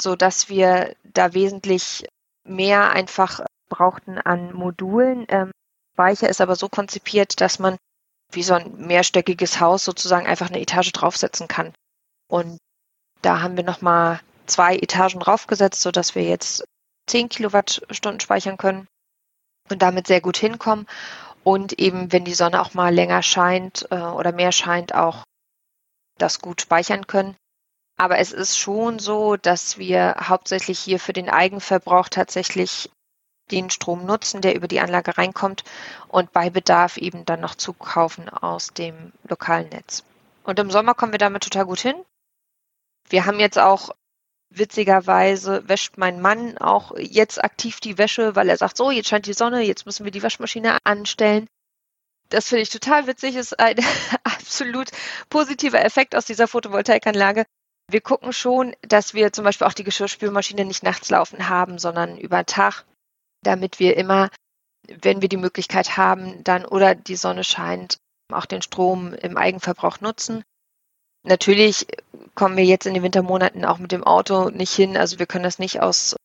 sodass 0.00 0.48
wir 0.48 0.96
da 1.04 1.34
wesentlich 1.34 2.08
mehr 2.44 2.90
einfach 2.90 3.44
brauchten 3.68 4.18
an 4.18 4.52
Modulen. 4.54 5.26
Ähm, 5.28 5.52
Speicher 5.92 6.28
ist 6.28 6.40
aber 6.40 6.56
so 6.56 6.68
konzipiert, 6.68 7.40
dass 7.40 7.58
man 7.58 7.76
wie 8.32 8.42
so 8.42 8.54
ein 8.54 8.74
mehrstöckiges 8.76 9.60
Haus 9.60 9.84
sozusagen 9.84 10.26
einfach 10.26 10.48
eine 10.48 10.60
Etage 10.60 10.92
draufsetzen 10.92 11.48
kann. 11.48 11.72
Und 12.28 12.58
da 13.22 13.40
haben 13.40 13.56
wir 13.56 13.64
nochmal 13.64 14.20
zwei 14.46 14.76
Etagen 14.76 15.20
draufgesetzt, 15.20 15.82
sodass 15.82 16.14
wir 16.14 16.22
jetzt 16.22 16.64
10 17.08 17.28
Kilowattstunden 17.28 18.20
speichern 18.20 18.56
können 18.56 18.86
und 19.70 19.82
damit 19.82 20.06
sehr 20.06 20.20
gut 20.20 20.36
hinkommen. 20.36 20.86
Und 21.42 21.78
eben, 21.78 22.12
wenn 22.12 22.24
die 22.24 22.34
Sonne 22.34 22.60
auch 22.60 22.74
mal 22.74 22.94
länger 22.94 23.22
scheint 23.22 23.86
äh, 23.90 23.96
oder 23.96 24.32
mehr 24.32 24.52
scheint, 24.52 24.94
auch 24.94 25.24
das 26.18 26.40
gut 26.40 26.60
speichern 26.60 27.06
können. 27.06 27.36
Aber 27.96 28.18
es 28.18 28.32
ist 28.32 28.58
schon 28.58 28.98
so, 28.98 29.36
dass 29.36 29.78
wir 29.78 30.16
hauptsächlich 30.20 30.78
hier 30.78 30.98
für 30.98 31.12
den 31.12 31.28
Eigenverbrauch 31.28 32.08
tatsächlich 32.08 32.90
den 33.50 33.70
Strom 33.70 34.06
nutzen, 34.06 34.40
der 34.40 34.54
über 34.54 34.68
die 34.68 34.80
Anlage 34.80 35.18
reinkommt 35.18 35.64
und 36.08 36.32
bei 36.32 36.50
Bedarf 36.50 36.96
eben 36.96 37.24
dann 37.24 37.40
noch 37.40 37.54
zukaufen 37.54 38.28
aus 38.28 38.68
dem 38.68 39.12
lokalen 39.28 39.68
Netz. 39.68 40.04
Und 40.44 40.58
im 40.58 40.70
Sommer 40.70 40.94
kommen 40.94 41.12
wir 41.12 41.18
damit 41.18 41.42
total 41.42 41.66
gut 41.66 41.80
hin. 41.80 41.94
Wir 43.08 43.26
haben 43.26 43.40
jetzt 43.40 43.58
auch 43.58 43.90
witzigerweise 44.50 45.68
wäscht 45.68 45.96
mein 45.96 46.20
Mann 46.20 46.58
auch 46.58 46.92
jetzt 46.96 47.42
aktiv 47.42 47.80
die 47.80 47.98
Wäsche, 47.98 48.34
weil 48.34 48.48
er 48.48 48.56
sagt, 48.56 48.76
so, 48.76 48.90
jetzt 48.90 49.08
scheint 49.08 49.26
die 49.26 49.32
Sonne, 49.32 49.62
jetzt 49.62 49.86
müssen 49.86 50.04
wir 50.04 50.10
die 50.10 50.22
Waschmaschine 50.22 50.78
anstellen. 50.84 51.46
Das 52.28 52.48
finde 52.48 52.62
ich 52.62 52.70
total 52.70 53.06
witzig, 53.06 53.36
ist 53.36 53.58
ein 53.58 53.76
absolut 54.24 54.90
positiver 55.30 55.84
Effekt 55.84 56.14
aus 56.14 56.26
dieser 56.26 56.48
Photovoltaikanlage. 56.48 57.44
Wir 57.88 58.00
gucken 58.00 58.32
schon, 58.32 58.74
dass 58.82 59.14
wir 59.14 59.32
zum 59.32 59.44
Beispiel 59.44 59.66
auch 59.66 59.72
die 59.72 59.84
Geschirrspülmaschine 59.84 60.64
nicht 60.64 60.82
nachts 60.82 61.10
laufen 61.10 61.48
haben, 61.48 61.78
sondern 61.78 62.18
über 62.18 62.46
Tag, 62.46 62.84
damit 63.42 63.78
wir 63.78 63.96
immer, 63.96 64.30
wenn 64.88 65.22
wir 65.22 65.28
die 65.28 65.36
Möglichkeit 65.36 65.96
haben, 65.96 66.42
dann 66.44 66.64
oder 66.64 66.94
die 66.94 67.16
Sonne 67.16 67.44
scheint, 67.44 67.98
auch 68.32 68.46
den 68.46 68.62
Strom 68.62 69.14
im 69.14 69.36
Eigenverbrauch 69.36 70.00
nutzen. 70.00 70.42
Natürlich 71.22 71.86
kommen 72.34 72.56
wir 72.56 72.64
jetzt 72.64 72.86
in 72.86 72.94
den 72.94 73.02
Wintermonaten 73.02 73.64
auch 73.64 73.78
mit 73.78 73.92
dem 73.92 74.04
Auto 74.04 74.50
nicht 74.50 74.72
hin. 74.72 74.96
Also 74.96 75.18
wir 75.18 75.26
können 75.26 75.44
das 75.44 75.58
nicht 75.58 75.80
aus 75.80 76.16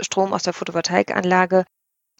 Strom 0.00 0.32
aus 0.32 0.42
der 0.42 0.52
Photovoltaikanlage 0.52 1.64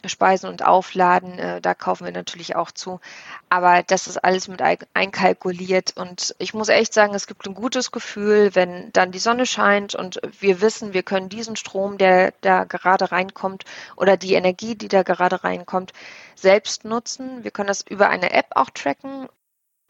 Speisen 0.08 0.48
und 0.48 0.64
Aufladen, 0.64 1.38
äh, 1.38 1.60
da 1.60 1.74
kaufen 1.74 2.04
wir 2.04 2.12
natürlich 2.12 2.56
auch 2.56 2.70
zu. 2.70 3.00
Aber 3.48 3.82
das 3.82 4.06
ist 4.06 4.22
alles 4.22 4.48
mit 4.48 4.62
einkalkuliert. 4.94 5.96
Und 5.96 6.34
ich 6.38 6.54
muss 6.54 6.68
echt 6.68 6.94
sagen, 6.94 7.14
es 7.14 7.26
gibt 7.26 7.46
ein 7.46 7.54
gutes 7.54 7.90
Gefühl, 7.92 8.54
wenn 8.54 8.92
dann 8.92 9.12
die 9.12 9.18
Sonne 9.18 9.46
scheint 9.46 9.94
und 9.94 10.20
wir 10.40 10.60
wissen, 10.60 10.92
wir 10.92 11.02
können 11.02 11.28
diesen 11.28 11.56
Strom, 11.56 11.98
der 11.98 12.32
da 12.40 12.64
gerade 12.64 13.12
reinkommt 13.12 13.64
oder 13.96 14.16
die 14.16 14.34
Energie, 14.34 14.74
die 14.74 14.88
da 14.88 15.02
gerade 15.02 15.44
reinkommt, 15.44 15.92
selbst 16.34 16.84
nutzen. 16.84 17.44
Wir 17.44 17.50
können 17.50 17.68
das 17.68 17.82
über 17.82 18.08
eine 18.08 18.32
App 18.32 18.46
auch 18.54 18.70
tracken, 18.70 19.28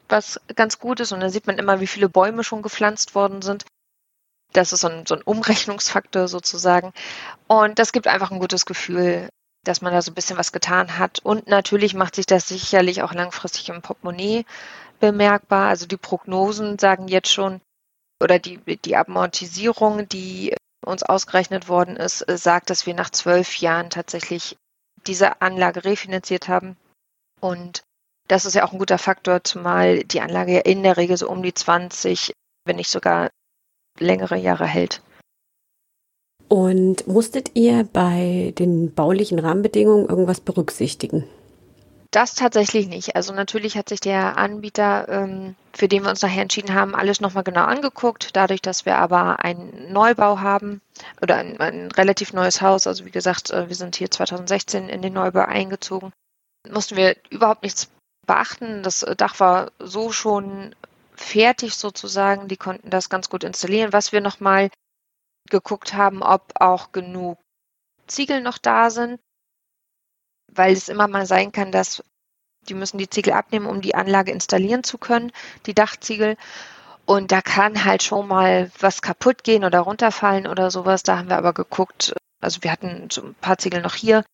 was 0.09 0.41
ganz 0.55 0.79
gut 0.79 1.01
ist. 1.01 1.13
Und 1.13 1.21
dann 1.21 1.31
sieht 1.31 1.47
man 1.47 1.59
immer, 1.59 1.81
wie 1.81 1.87
viele 1.87 2.09
Bäume 2.09 2.45
schon 2.45 2.63
gepflanzt 2.63 3.15
worden 3.15 3.43
sind. 3.43 3.65
Das 4.53 4.73
ist 4.73 4.81
so 4.81 4.89
ein, 4.89 5.07
so 5.07 5.15
ein 5.15 5.23
Umrechnungsfaktor 5.23 6.29
sozusagen. 6.29 6.93
Und 7.47 7.79
das 7.79 7.93
gibt 7.93 8.07
einfach 8.07 8.31
ein 8.31 8.39
gutes 8.39 8.67
Gefühl, 8.67 9.29
dass 9.65 9.81
man 9.81 9.93
da 9.93 10.03
so 10.03 10.11
ein 10.11 10.15
bisschen 10.15 10.39
was 10.39 10.53
getan 10.53 10.99
hat. 10.99 11.21
Und 11.21 11.47
natürlich 11.47 11.95
macht 11.95 12.17
sich 12.17 12.27
das 12.27 12.49
sicherlich 12.49 13.03
auch 13.03 13.13
langfristig 13.13 13.69
im 13.69 13.83
Portemonnaie 13.83 14.45
bemerkbar. 15.01 15.69
Also 15.69 15.87
die 15.87 15.97
Prognosen 15.97 16.79
sagen 16.79 17.09
jetzt 17.09 17.31
schon, 17.31 17.61
oder 18.23 18.39
die, 18.39 18.59
die 18.77 18.97
Amortisierung, 18.97 20.09
die 20.09 20.55
uns 20.85 21.03
ausgerechnet 21.03 21.69
worden 21.69 21.97
ist, 21.97 22.25
sagt, 22.29 22.71
dass 22.71 22.87
wir 22.87 22.95
nach 22.95 23.11
zwölf 23.11 23.57
Jahren 23.59 23.91
tatsächlich 23.91 24.57
diese 25.07 25.41
Anlage 25.41 25.85
refinanziert 25.85 26.49
haben. 26.49 26.77
Und 27.41 27.83
das 28.29 28.45
ist 28.45 28.55
ja 28.55 28.65
auch 28.65 28.73
ein 28.73 28.79
guter 28.79 28.99
Faktor, 28.99 29.45
zumal 29.45 30.05
die 30.05 30.21
Anlage 30.21 30.55
ja 30.55 30.61
in 30.61 30.83
der 30.83 30.97
Regel 30.97 31.17
so 31.17 31.29
um 31.29 31.43
die 31.43 31.55
20, 31.55 32.33
wenn 32.65 32.77
nicht 32.77 32.91
sogar 32.91 33.31
längere 33.99 34.37
Jahre 34.37 34.67
hält. 34.67 35.03
Und 36.53 37.07
musstet 37.07 37.53
ihr 37.55 37.89
bei 37.91 38.53
den 38.59 38.93
baulichen 38.93 39.39
Rahmenbedingungen 39.39 40.07
irgendwas 40.07 40.43
berücksichtigen? 40.43 41.25
Das 42.11 42.35
tatsächlich 42.35 42.89
nicht. 42.89 43.17
Also 43.17 43.33
natürlich 43.33 43.79
hat 43.79 43.89
sich 43.89 44.01
der 44.01 44.37
Anbieter, 44.37 45.09
ähm, 45.09 45.55
für 45.73 45.89
den 45.89 46.03
wir 46.03 46.11
uns 46.11 46.21
nachher 46.21 46.43
entschieden 46.43 46.75
haben, 46.75 46.95
alles 46.95 47.23
nochmal 47.23 47.43
genau 47.43 47.65
angeguckt. 47.65 48.37
Dadurch, 48.37 48.61
dass 48.61 48.85
wir 48.85 48.99
aber 48.99 49.43
einen 49.43 49.95
Neubau 49.95 50.41
haben 50.41 50.83
oder 51.23 51.37
ein, 51.37 51.59
ein 51.59 51.91
relativ 51.91 52.35
neues 52.35 52.61
Haus, 52.61 52.87
also 52.87 53.07
wie 53.07 53.11
gesagt, 53.11 53.51
äh, 53.51 53.71
wir 53.71 53.75
sind 53.75 53.97
hier 53.97 54.11
2016 54.11 54.91
in 54.91 55.01
den 55.01 55.15
Neubau 55.15 55.47
eingezogen, 55.47 56.13
mussten 56.71 56.99
wir 56.99 57.17
überhaupt 57.31 57.63
nichts 57.63 57.89
beachten. 58.27 58.83
Das 58.83 59.07
Dach 59.17 59.41
war 59.41 59.73
so 59.79 60.13
schon 60.13 60.75
fertig 61.15 61.77
sozusagen. 61.77 62.49
Die 62.49 62.59
konnten 62.59 62.91
das 62.91 63.09
ganz 63.09 63.31
gut 63.31 63.43
installieren. 63.43 63.95
Was 63.95 64.13
wir 64.13 64.21
nochmal 64.21 64.69
geguckt 65.51 65.95
haben, 65.95 66.23
ob 66.23 66.53
auch 66.55 66.93
genug 66.93 67.39
Ziegel 68.07 68.41
noch 68.41 68.59
da 68.59 68.91
sind, 68.91 69.21
weil 70.53 70.73
es 70.73 70.89
immer 70.89 71.09
mal 71.09 71.27
sein 71.27 71.53
kann, 71.53 71.73
dass 71.73 72.03
die 72.69 72.75
müssen 72.75 72.99
die 72.99 73.11
Ziegel 73.11 73.33
abnehmen, 73.33 73.67
um 73.67 73.81
die 73.81 73.95
Anlage 73.95 74.31
installieren 74.31 74.85
zu 74.85 74.99
können, 74.99 75.33
die 75.67 75.75
Dachziegel. 75.75 76.37
Und 77.05 77.33
da 77.33 77.43
kann 77.43 77.85
halt 77.85 78.03
schon 78.03 78.29
mal 78.29 78.71
was 78.79 79.03
kaputt 79.03 79.43
gehen 79.43 79.65
oder 79.65 79.81
runterfallen 79.81 80.47
oder 80.47 80.71
sowas. 80.71 81.03
Da 81.03 81.19
haben 81.19 81.29
wir 81.29 81.37
aber 81.37 81.53
geguckt, 81.53 82.15
also 82.41 82.63
wir 82.63 82.71
hatten 82.71 83.09
so 83.11 83.23
ein 83.23 83.35
paar 83.35 83.59
Ziegel 83.59 83.83
noch 83.83 83.95
hier. 83.95 84.25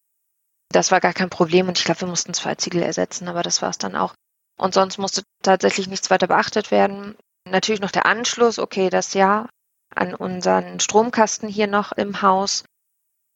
Das 0.70 0.90
war 0.90 1.00
gar 1.00 1.14
kein 1.14 1.30
Problem 1.30 1.68
und 1.68 1.78
ich 1.78 1.84
glaube, 1.84 2.02
wir 2.02 2.08
mussten 2.08 2.34
zwei 2.34 2.54
Ziegel 2.56 2.82
ersetzen, 2.82 3.28
aber 3.28 3.42
das 3.42 3.62
war 3.62 3.70
es 3.70 3.78
dann 3.78 3.96
auch. 3.96 4.14
Und 4.58 4.74
sonst 4.74 4.98
musste 4.98 5.22
tatsächlich 5.42 5.88
nichts 5.88 6.10
weiter 6.10 6.26
beachtet 6.26 6.70
werden. 6.70 7.16
Natürlich 7.48 7.80
noch 7.80 7.90
der 7.90 8.04
Anschluss, 8.04 8.58
okay, 8.58 8.90
das 8.90 9.14
ja, 9.14 9.48
an 9.94 10.14
unseren 10.14 10.80
Stromkasten 10.80 11.48
hier 11.48 11.66
noch 11.66 11.92
im 11.92 12.22
Haus. 12.22 12.64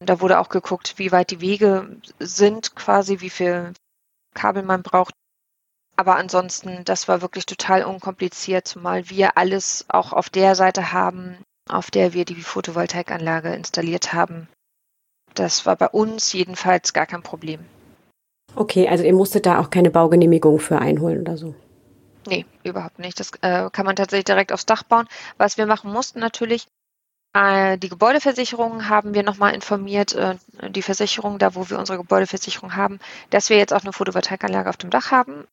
Da 0.00 0.20
wurde 0.20 0.38
auch 0.38 0.48
geguckt, 0.48 0.94
wie 0.98 1.12
weit 1.12 1.30
die 1.30 1.40
Wege 1.40 1.96
sind, 2.18 2.74
quasi 2.74 3.20
wie 3.20 3.30
viel 3.30 3.72
Kabel 4.34 4.62
man 4.62 4.82
braucht. 4.82 5.14
Aber 5.96 6.16
ansonsten, 6.16 6.84
das 6.84 7.06
war 7.06 7.22
wirklich 7.22 7.46
total 7.46 7.84
unkompliziert, 7.84 8.66
zumal 8.66 9.08
wir 9.10 9.36
alles 9.36 9.84
auch 9.88 10.12
auf 10.12 10.30
der 10.30 10.54
Seite 10.54 10.92
haben, 10.92 11.36
auf 11.68 11.90
der 11.90 12.12
wir 12.12 12.24
die 12.24 12.40
Photovoltaikanlage 12.40 13.52
installiert 13.54 14.12
haben. 14.12 14.48
Das 15.34 15.66
war 15.66 15.76
bei 15.76 15.88
uns 15.88 16.32
jedenfalls 16.32 16.92
gar 16.92 17.06
kein 17.06 17.22
Problem. 17.22 17.60
Okay, 18.54 18.88
also 18.88 19.04
ihr 19.04 19.14
musstet 19.14 19.46
da 19.46 19.60
auch 19.60 19.70
keine 19.70 19.90
Baugenehmigung 19.90 20.58
für 20.60 20.78
einholen 20.78 21.20
oder 21.20 21.36
so? 21.36 21.54
Nee, 22.26 22.46
überhaupt 22.62 22.98
nicht. 22.98 23.18
Das 23.18 23.32
äh, 23.40 23.68
kann 23.70 23.86
man 23.86 23.96
tatsächlich 23.96 24.24
direkt 24.24 24.52
aufs 24.52 24.66
Dach 24.66 24.82
bauen. 24.84 25.08
Was 25.38 25.58
wir 25.58 25.66
machen 25.66 25.92
mussten 25.92 26.20
natürlich, 26.20 26.66
äh, 27.34 27.78
die 27.78 27.88
Gebäudeversicherung 27.88 28.88
haben 28.88 29.14
wir 29.14 29.22
nochmal 29.22 29.54
informiert, 29.54 30.14
äh, 30.14 30.36
die 30.68 30.82
Versicherung, 30.82 31.38
da 31.38 31.54
wo 31.54 31.68
wir 31.68 31.78
unsere 31.78 31.98
Gebäudeversicherung 31.98 32.76
haben, 32.76 33.00
dass 33.30 33.48
wir 33.48 33.56
jetzt 33.56 33.72
auch 33.72 33.82
eine 33.82 33.92
Photovoltaikanlage 33.92 34.68
auf 34.68 34.76
dem 34.76 34.90
Dach 34.90 35.10
haben. 35.10 35.46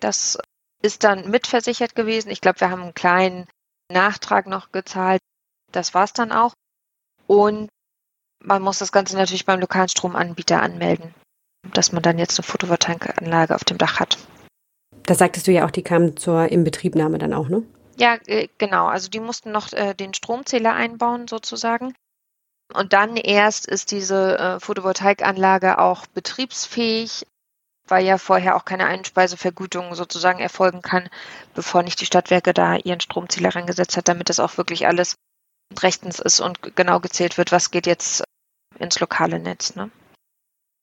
Das 0.00 0.38
ist 0.82 1.04
dann 1.04 1.30
mitversichert 1.30 1.94
gewesen. 1.94 2.30
Ich 2.30 2.40
glaube, 2.40 2.60
wir 2.60 2.70
haben 2.70 2.82
einen 2.82 2.94
kleinen 2.94 3.46
Nachtrag 3.90 4.46
noch 4.46 4.72
gezahlt. 4.72 5.20
Das 5.72 5.94
war 5.94 6.04
es 6.04 6.12
dann 6.12 6.32
auch. 6.32 6.54
Und 7.26 7.68
man 8.40 8.62
muss 8.62 8.78
das 8.78 8.92
Ganze 8.92 9.16
natürlich 9.16 9.44
beim 9.44 9.60
lokalen 9.60 9.88
Stromanbieter 9.88 10.62
anmelden, 10.62 11.14
dass 11.74 11.92
man 11.92 12.02
dann 12.02 12.18
jetzt 12.18 12.38
eine 12.38 12.46
Photovoltaikanlage 12.46 13.54
auf 13.54 13.64
dem 13.64 13.78
Dach 13.78 14.00
hat. 14.00 14.16
Da 15.08 15.14
sagtest 15.14 15.46
du 15.46 15.52
ja 15.52 15.64
auch, 15.64 15.70
die 15.70 15.82
kamen 15.82 16.18
zur 16.18 16.48
Inbetriebnahme 16.48 17.16
dann 17.16 17.32
auch, 17.32 17.48
ne? 17.48 17.62
Ja, 17.96 18.18
äh, 18.26 18.48
genau. 18.58 18.88
Also 18.88 19.08
die 19.08 19.20
mussten 19.20 19.50
noch 19.50 19.72
äh, 19.72 19.94
den 19.94 20.12
Stromzähler 20.12 20.74
einbauen 20.74 21.26
sozusagen. 21.28 21.94
Und 22.74 22.92
dann 22.92 23.16
erst 23.16 23.66
ist 23.66 23.90
diese 23.90 24.38
äh, 24.38 24.60
Photovoltaikanlage 24.60 25.78
auch 25.78 26.06
betriebsfähig, 26.08 27.26
weil 27.86 28.04
ja 28.04 28.18
vorher 28.18 28.54
auch 28.54 28.66
keine 28.66 28.84
Einspeisevergütung 28.84 29.94
sozusagen 29.94 30.40
erfolgen 30.40 30.82
kann, 30.82 31.08
bevor 31.54 31.82
nicht 31.82 32.02
die 32.02 32.06
Stadtwerke 32.06 32.52
da 32.52 32.76
ihren 32.76 33.00
Stromzähler 33.00 33.54
reingesetzt 33.54 33.96
hat, 33.96 34.08
damit 34.08 34.28
das 34.28 34.40
auch 34.40 34.58
wirklich 34.58 34.86
alles 34.86 35.14
rechtens 35.80 36.18
ist 36.18 36.40
und 36.40 36.76
genau 36.76 37.00
gezählt 37.00 37.38
wird, 37.38 37.50
was 37.50 37.70
geht 37.70 37.86
jetzt 37.86 38.24
ins 38.78 39.00
lokale 39.00 39.38
Netz. 39.38 39.74
Ne? 39.74 39.90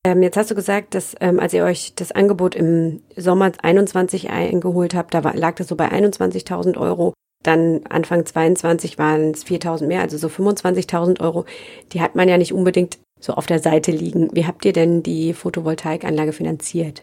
Ähm, 0.05 0.21
jetzt 0.21 0.38
hast 0.38 0.51
du 0.51 0.55
gesagt, 0.55 0.93
dass 0.93 1.15
ähm, 1.19 1.39
als 1.39 1.51
ihr 1.53 1.63
euch 1.63 1.95
das 1.95 2.12
Angebot 2.12 2.53
im 2.53 3.01
Sommer 3.17 3.51
21 3.59 4.29
eingeholt 4.29 4.93
habt, 4.93 5.15
da 5.15 5.24
war, 5.24 5.35
lag 5.35 5.55
das 5.55 5.67
so 5.67 5.75
bei 5.75 5.91
21.000 5.91 6.77
Euro. 6.77 7.15
Dann 7.41 7.81
Anfang 7.89 8.24
22 8.24 9.00
waren 9.00 9.31
es 9.31 9.47
4.000 9.47 9.88
mehr, 9.88 10.01
also 10.01 10.17
so 10.17 10.27
25.000 10.27 11.21
Euro. 11.21 11.45
Die 11.91 12.01
hat 12.01 12.13
man 12.13 12.29
ja 12.29 12.38
nicht 12.38 12.53
unbedingt 12.53 13.00
so 13.19 13.33
auf 13.33 13.47
der 13.47 13.57
Seite 13.57 13.91
liegen. 13.91 14.29
Wie 14.31 14.45
habt 14.45 14.63
ihr 14.65 14.74
denn 14.74 15.01
die 15.01 15.33
Photovoltaikanlage 15.33 16.33
finanziert? 16.33 17.01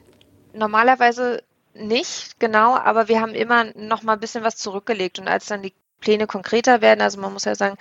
Normalerweise 0.52 1.42
nicht, 1.74 2.38
genau, 2.38 2.76
aber 2.76 3.08
wir 3.08 3.20
haben 3.20 3.34
immer 3.34 3.64
noch 3.74 4.04
mal 4.04 4.12
ein 4.12 4.20
bisschen 4.20 4.44
was 4.44 4.56
zurückgelegt. 4.58 5.18
Und 5.18 5.26
als 5.26 5.46
dann 5.46 5.62
die 5.62 5.72
Pläne 6.00 6.28
konkreter 6.28 6.80
werden, 6.80 7.00
also 7.00 7.20
man 7.20 7.32
muss 7.32 7.46
ja 7.46 7.56
sagen, 7.56 7.76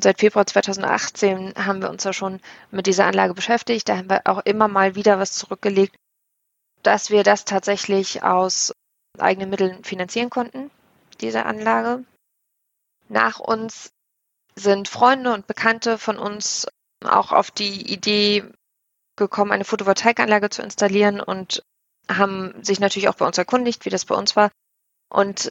Seit 0.00 0.20
Februar 0.20 0.46
2018 0.46 1.54
haben 1.56 1.82
wir 1.82 1.90
uns 1.90 2.04
ja 2.04 2.12
schon 2.12 2.40
mit 2.70 2.86
dieser 2.86 3.06
Anlage 3.06 3.34
beschäftigt. 3.34 3.88
Da 3.88 3.98
haben 3.98 4.08
wir 4.08 4.22
auch 4.26 4.40
immer 4.44 4.68
mal 4.68 4.94
wieder 4.94 5.18
was 5.18 5.32
zurückgelegt, 5.32 5.94
dass 6.82 7.10
wir 7.10 7.22
das 7.22 7.44
tatsächlich 7.44 8.22
aus 8.22 8.72
eigenen 9.18 9.50
Mitteln 9.50 9.84
finanzieren 9.84 10.30
konnten, 10.30 10.70
diese 11.20 11.44
Anlage. 11.44 12.04
Nach 13.08 13.38
uns 13.38 13.90
sind 14.56 14.88
Freunde 14.88 15.34
und 15.34 15.46
Bekannte 15.46 15.98
von 15.98 16.18
uns 16.18 16.66
auch 17.04 17.32
auf 17.32 17.50
die 17.50 17.92
Idee 17.92 18.44
gekommen, 19.16 19.52
eine 19.52 19.64
Photovoltaikanlage 19.64 20.48
zu 20.48 20.62
installieren 20.62 21.20
und 21.20 21.62
haben 22.10 22.64
sich 22.64 22.80
natürlich 22.80 23.08
auch 23.08 23.14
bei 23.14 23.26
uns 23.26 23.36
erkundigt, 23.38 23.84
wie 23.84 23.90
das 23.90 24.06
bei 24.06 24.14
uns 24.14 24.36
war. 24.36 24.50
Und 25.10 25.50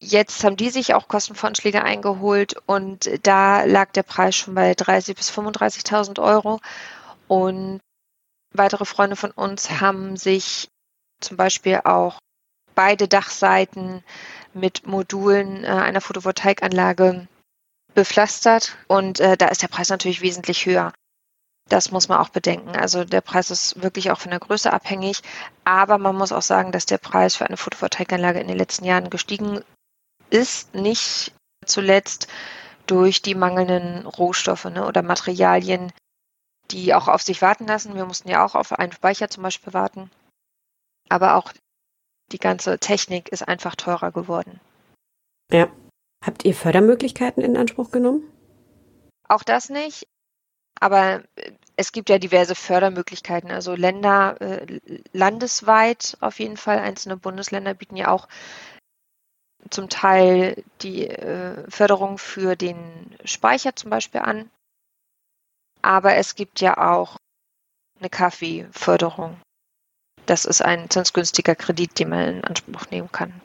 Jetzt 0.00 0.44
haben 0.44 0.56
die 0.56 0.70
sich 0.70 0.94
auch 0.94 1.08
Kostenvorschläge 1.08 1.82
eingeholt 1.82 2.56
und 2.66 3.08
da 3.26 3.64
lag 3.64 3.92
der 3.92 4.02
Preis 4.02 4.36
schon 4.36 4.54
bei 4.54 4.72
30.000 4.72 5.14
bis 5.14 5.30
35.000 5.30 6.22
Euro. 6.22 6.60
Und 7.26 7.80
weitere 8.52 8.84
Freunde 8.84 9.16
von 9.16 9.30
uns 9.30 9.80
haben 9.80 10.16
sich 10.16 10.68
zum 11.20 11.36
Beispiel 11.36 11.80
auch 11.84 12.18
beide 12.74 13.08
Dachseiten 13.08 14.02
mit 14.52 14.86
Modulen 14.86 15.64
äh, 15.64 15.68
einer 15.68 16.00
Photovoltaikanlage 16.00 17.26
bepflastert 17.94 18.76
und 18.88 19.20
äh, 19.20 19.36
da 19.36 19.48
ist 19.48 19.62
der 19.62 19.68
Preis 19.68 19.88
natürlich 19.88 20.20
wesentlich 20.20 20.66
höher. 20.66 20.92
Das 21.68 21.90
muss 21.90 22.08
man 22.08 22.18
auch 22.18 22.28
bedenken. 22.28 22.76
Also 22.76 23.04
der 23.04 23.22
Preis 23.22 23.50
ist 23.50 23.82
wirklich 23.82 24.10
auch 24.10 24.18
von 24.18 24.30
der 24.30 24.40
Größe 24.40 24.72
abhängig, 24.72 25.22
aber 25.64 25.98
man 25.98 26.16
muss 26.16 26.32
auch 26.32 26.42
sagen, 26.42 26.72
dass 26.72 26.84
der 26.84 26.98
Preis 26.98 27.36
für 27.36 27.46
eine 27.46 27.56
Photovoltaikanlage 27.56 28.40
in 28.40 28.48
den 28.48 28.58
letzten 28.58 28.84
Jahren 28.84 29.08
gestiegen 29.08 29.62
ist 30.34 30.74
nicht 30.74 31.32
zuletzt 31.64 32.26
durch 32.86 33.22
die 33.22 33.34
mangelnden 33.34 34.04
Rohstoffe 34.06 34.64
ne, 34.64 34.86
oder 34.86 35.02
Materialien, 35.02 35.92
die 36.70 36.92
auch 36.92 37.08
auf 37.08 37.22
sich 37.22 37.40
warten 37.40 37.66
lassen. 37.66 37.94
Wir 37.94 38.04
mussten 38.04 38.28
ja 38.28 38.44
auch 38.44 38.54
auf 38.54 38.72
einen 38.72 38.92
Speicher 38.92 39.30
zum 39.30 39.44
Beispiel 39.44 39.72
warten. 39.72 40.10
Aber 41.08 41.36
auch 41.36 41.52
die 42.32 42.38
ganze 42.38 42.78
Technik 42.78 43.28
ist 43.28 43.46
einfach 43.46 43.76
teurer 43.76 44.10
geworden. 44.10 44.60
Ja. 45.50 45.68
Habt 46.24 46.44
ihr 46.44 46.54
Fördermöglichkeiten 46.54 47.42
in 47.42 47.56
Anspruch 47.56 47.90
genommen? 47.90 48.22
Auch 49.28 49.42
das 49.42 49.68
nicht. 49.68 50.08
Aber 50.80 51.22
es 51.76 51.92
gibt 51.92 52.08
ja 52.08 52.18
diverse 52.18 52.54
Fördermöglichkeiten. 52.54 53.50
Also 53.50 53.74
Länder, 53.74 54.40
äh, 54.40 54.80
landesweit 55.12 56.16
auf 56.20 56.40
jeden 56.40 56.56
Fall, 56.56 56.78
einzelne 56.78 57.18
Bundesländer 57.18 57.74
bieten 57.74 57.96
ja 57.96 58.08
auch 58.08 58.26
zum 59.70 59.88
Teil 59.88 60.62
die 60.82 61.08
äh, 61.08 61.68
Förderung 61.70 62.18
für 62.18 62.56
den 62.56 62.76
Speicher 63.24 63.74
zum 63.76 63.90
Beispiel 63.90 64.20
an. 64.20 64.50
Aber 65.82 66.14
es 66.14 66.34
gibt 66.34 66.60
ja 66.60 66.78
auch 66.78 67.16
eine 68.00 68.10
Kaffeeförderung. 68.10 69.36
Das 70.26 70.44
ist 70.44 70.62
ein 70.62 70.88
zinsgünstiger 70.88 71.54
Kredit, 71.54 71.98
den 71.98 72.08
man 72.08 72.36
in 72.36 72.44
Anspruch 72.44 72.90
nehmen 72.90 73.12
kann. 73.12 73.40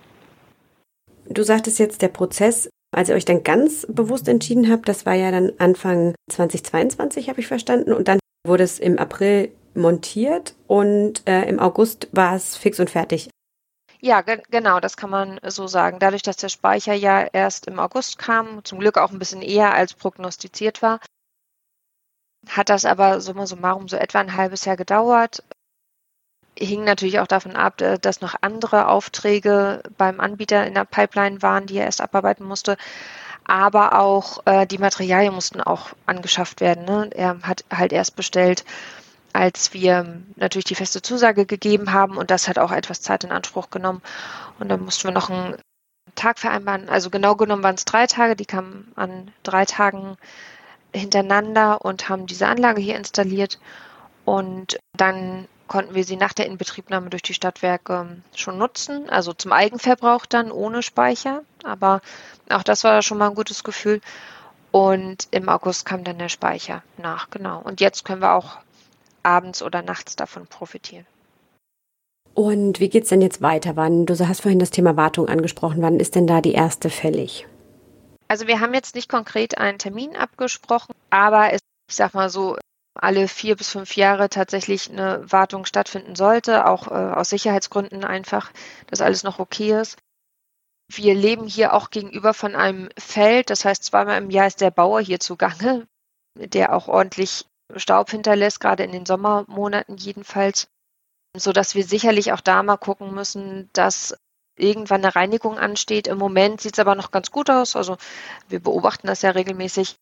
Du 1.25 1.43
sagtest 1.43 1.79
jetzt, 1.79 2.01
der 2.01 2.07
Prozess, 2.07 2.69
als 2.95 3.09
ihr 3.09 3.15
euch 3.15 3.25
dann 3.25 3.43
ganz 3.43 3.85
bewusst 3.89 4.27
entschieden 4.27 4.71
habt, 4.71 4.87
das 4.87 5.05
war 5.05 5.13
ja 5.13 5.31
dann 5.31 5.51
Anfang 5.59 6.15
2022, 6.31 7.29
habe 7.29 7.41
ich 7.41 7.47
verstanden. 7.47 7.93
Und 7.93 8.07
dann 8.07 8.19
wurde 8.47 8.63
es 8.63 8.79
im 8.79 8.97
April 8.97 9.51
montiert 9.75 10.55
und 10.67 11.27
äh, 11.27 11.43
im 11.43 11.59
August 11.59 12.07
war 12.11 12.35
es 12.35 12.55
fix 12.55 12.79
und 12.79 12.89
fertig. 12.89 13.29
Ja, 14.01 14.21
ge 14.21 14.41
genau, 14.49 14.79
das 14.79 14.95
kann 14.97 15.09
man 15.09 15.39
so 15.43 15.67
sagen. 15.67 15.99
Dadurch, 15.99 16.21
dass 16.21 16.37
der 16.37 16.49
Speicher 16.49 16.93
ja 16.93 17.21
erst 17.33 17.67
im 17.67 17.79
August 17.79 18.17
kam, 18.17 18.63
zum 18.63 18.79
Glück 18.79 18.97
auch 18.97 19.11
ein 19.11 19.19
bisschen 19.19 19.41
eher 19.41 19.73
als 19.73 19.93
prognostiziert 19.93 20.81
war, 20.81 20.99
hat 22.47 22.69
das 22.69 22.85
aber 22.85 23.21
summa 23.21 23.45
summarum 23.45 23.87
so 23.87 23.97
etwa 23.97 24.19
ein 24.19 24.35
halbes 24.35 24.65
Jahr 24.65 24.77
gedauert. 24.77 25.43
Hing 26.57 26.83
natürlich 26.83 27.19
auch 27.19 27.27
davon 27.27 27.55
ab, 27.55 27.81
äh, 27.81 27.97
dass 27.99 28.21
noch 28.21 28.35
andere 28.41 28.87
Aufträge 28.87 29.81
beim 29.97 30.19
Anbieter 30.19 30.65
in 30.67 30.73
der 30.73 30.85
Pipeline 30.85 31.41
waren, 31.41 31.65
die 31.67 31.77
er 31.77 31.85
erst 31.85 32.01
abarbeiten 32.01 32.45
musste. 32.45 32.77
Aber 33.45 33.99
auch 33.99 34.45
äh, 34.45 34.65
die 34.67 34.77
Materialien 34.77 35.33
mussten 35.33 35.61
auch 35.61 35.89
angeschafft 36.05 36.61
werden. 36.61 36.85
Ne? 36.85 37.09
Er 37.13 37.41
hat 37.43 37.65
halt 37.71 37.93
erst 37.93 38.15
bestellt, 38.15 38.65
als 39.33 39.73
wir 39.73 40.21
natürlich 40.35 40.65
die 40.65 40.75
feste 40.75 41.01
Zusage 41.01 41.45
gegeben 41.45 41.93
haben 41.93 42.17
und 42.17 42.31
das 42.31 42.47
hat 42.47 42.57
auch 42.57 42.71
etwas 42.71 43.01
Zeit 43.01 43.23
in 43.23 43.31
Anspruch 43.31 43.69
genommen. 43.69 44.01
Und 44.59 44.69
dann 44.69 44.83
mussten 44.83 45.05
wir 45.05 45.13
noch 45.13 45.29
einen 45.29 45.55
Tag 46.15 46.39
vereinbaren. 46.39 46.89
Also 46.89 47.09
genau 47.09 47.35
genommen 47.35 47.63
waren 47.63 47.75
es 47.75 47.85
drei 47.85 48.07
Tage, 48.07 48.35
die 48.35 48.45
kamen 48.45 48.91
an 48.95 49.31
drei 49.43 49.65
Tagen 49.65 50.17
hintereinander 50.93 51.83
und 51.85 52.09
haben 52.09 52.25
diese 52.25 52.47
Anlage 52.47 52.81
hier 52.81 52.95
installiert. 52.95 53.59
Und 54.25 54.79
dann 54.93 55.47
konnten 55.67 55.95
wir 55.95 56.03
sie 56.03 56.17
nach 56.17 56.33
der 56.33 56.47
Inbetriebnahme 56.47 57.09
durch 57.09 57.21
die 57.21 57.33
Stadtwerke 57.33 58.17
schon 58.35 58.57
nutzen, 58.57 59.09
also 59.09 59.33
zum 59.33 59.51
Eigenverbrauch 59.51 60.25
dann 60.25 60.51
ohne 60.51 60.81
Speicher. 60.81 61.43
Aber 61.63 62.01
auch 62.49 62.63
das 62.63 62.83
war 62.83 63.01
schon 63.01 63.19
mal 63.19 63.29
ein 63.29 63.35
gutes 63.35 63.63
Gefühl. 63.63 64.01
Und 64.71 65.27
im 65.31 65.49
August 65.49 65.85
kam 65.85 66.03
dann 66.03 66.19
der 66.19 66.29
Speicher 66.29 66.83
nach, 66.97 67.29
genau. 67.29 67.59
Und 67.59 67.81
jetzt 67.81 68.05
können 68.05 68.21
wir 68.21 68.33
auch 68.33 68.57
abends 69.23 69.61
oder 69.61 69.81
nachts 69.81 70.15
davon 70.15 70.47
profitieren. 70.47 71.05
Und 72.33 72.79
wie 72.79 72.89
geht 72.89 73.03
es 73.03 73.09
denn 73.09 73.21
jetzt 73.21 73.41
weiter? 73.41 73.75
Wann, 73.75 74.05
du 74.05 74.17
hast 74.27 74.41
vorhin 74.41 74.59
das 74.59 74.71
Thema 74.71 74.95
Wartung 74.95 75.27
angesprochen. 75.27 75.81
Wann 75.81 75.99
ist 75.99 76.15
denn 76.15 76.27
da 76.27 76.41
die 76.41 76.53
erste 76.53 76.89
fällig? 76.89 77.47
Also 78.27 78.47
wir 78.47 78.59
haben 78.59 78.73
jetzt 78.73 78.95
nicht 78.95 79.09
konkret 79.09 79.57
einen 79.57 79.79
Termin 79.79 80.15
abgesprochen, 80.15 80.93
aber 81.09 81.51
es, 81.51 81.59
ich 81.89 81.95
sag 81.95 82.13
mal 82.13 82.29
so, 82.29 82.57
alle 82.95 83.27
vier 83.27 83.55
bis 83.55 83.69
fünf 83.69 83.95
Jahre 83.95 84.29
tatsächlich 84.29 84.89
eine 84.89 85.31
Wartung 85.31 85.65
stattfinden 85.65 86.15
sollte, 86.15 86.65
auch 86.65 86.87
äh, 86.87 86.93
aus 86.93 87.29
Sicherheitsgründen 87.29 88.03
einfach, 88.03 88.51
dass 88.87 89.01
alles 89.01 89.23
noch 89.23 89.39
okay 89.39 89.79
ist. 89.79 89.97
Wir 90.91 91.13
leben 91.13 91.47
hier 91.47 91.73
auch 91.73 91.91
gegenüber 91.91 92.33
von 92.33 92.55
einem 92.55 92.89
Feld, 92.97 93.49
das 93.49 93.63
heißt 93.63 93.83
zweimal 93.83 94.21
im 94.21 94.29
Jahr 94.29 94.47
ist 94.47 94.61
der 94.61 94.71
Bauer 94.71 95.01
hier 95.01 95.19
zugange, 95.19 95.87
der 96.35 96.73
auch 96.73 96.87
ordentlich 96.87 97.45
Staub 97.75 98.09
hinterlässt, 98.09 98.59
gerade 98.59 98.83
in 98.83 98.91
den 98.91 99.05
Sommermonaten 99.05 99.97
jedenfalls, 99.97 100.67
so 101.35 101.51
dass 101.51 101.75
wir 101.75 101.83
sicherlich 101.83 102.33
auch 102.33 102.41
da 102.41 102.63
mal 102.63 102.77
gucken 102.77 103.13
müssen, 103.13 103.69
dass 103.73 104.15
irgendwann 104.57 105.03
eine 105.03 105.15
Reinigung 105.15 105.57
ansteht. 105.57 106.07
Im 106.07 106.17
Moment 106.17 106.61
sieht 106.61 106.73
es 106.73 106.79
aber 106.79 106.95
noch 106.95 107.11
ganz 107.11 107.31
gut 107.31 107.49
aus. 107.49 107.75
Also 107.75 107.97
wir 108.49 108.59
beobachten 108.59 109.07
das 109.07 109.21
ja 109.21 109.31
regelmäßig, 109.31 109.95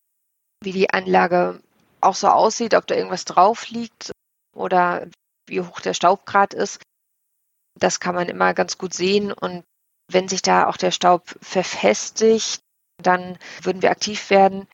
wie 0.63 0.71
die 0.71 0.89
Anlage 0.89 1.62
auch 2.01 2.15
so 2.15 2.27
aussieht, 2.27 2.73
ob 2.73 2.88
da 2.88 2.95
irgendwas 2.95 3.25
drauf 3.25 3.69
liegt 3.69 4.12
oder 4.56 5.08
wie 5.47 5.62
hoch 5.62 5.80
der 5.80 5.93
Staubgrad 5.93 6.53
ist. 6.53 6.82
Das 7.80 7.99
kann 7.99 8.15
man 8.15 8.30
immer 8.30 8.53
ganz 8.53 8.77
gut 8.77 8.93
sehen. 8.93 9.32
Und 9.32 9.63
wenn 10.12 10.27
sich 10.27 10.41
da 10.41 10.67
auch 10.67 10.77
der 10.77 10.91
Staub 10.91 11.36
verfestigt, 11.41 12.62
dann 13.01 13.38
würden 13.62 13.82
wir 13.82 13.91
aktiv 13.91 14.30
werden. 14.30 14.67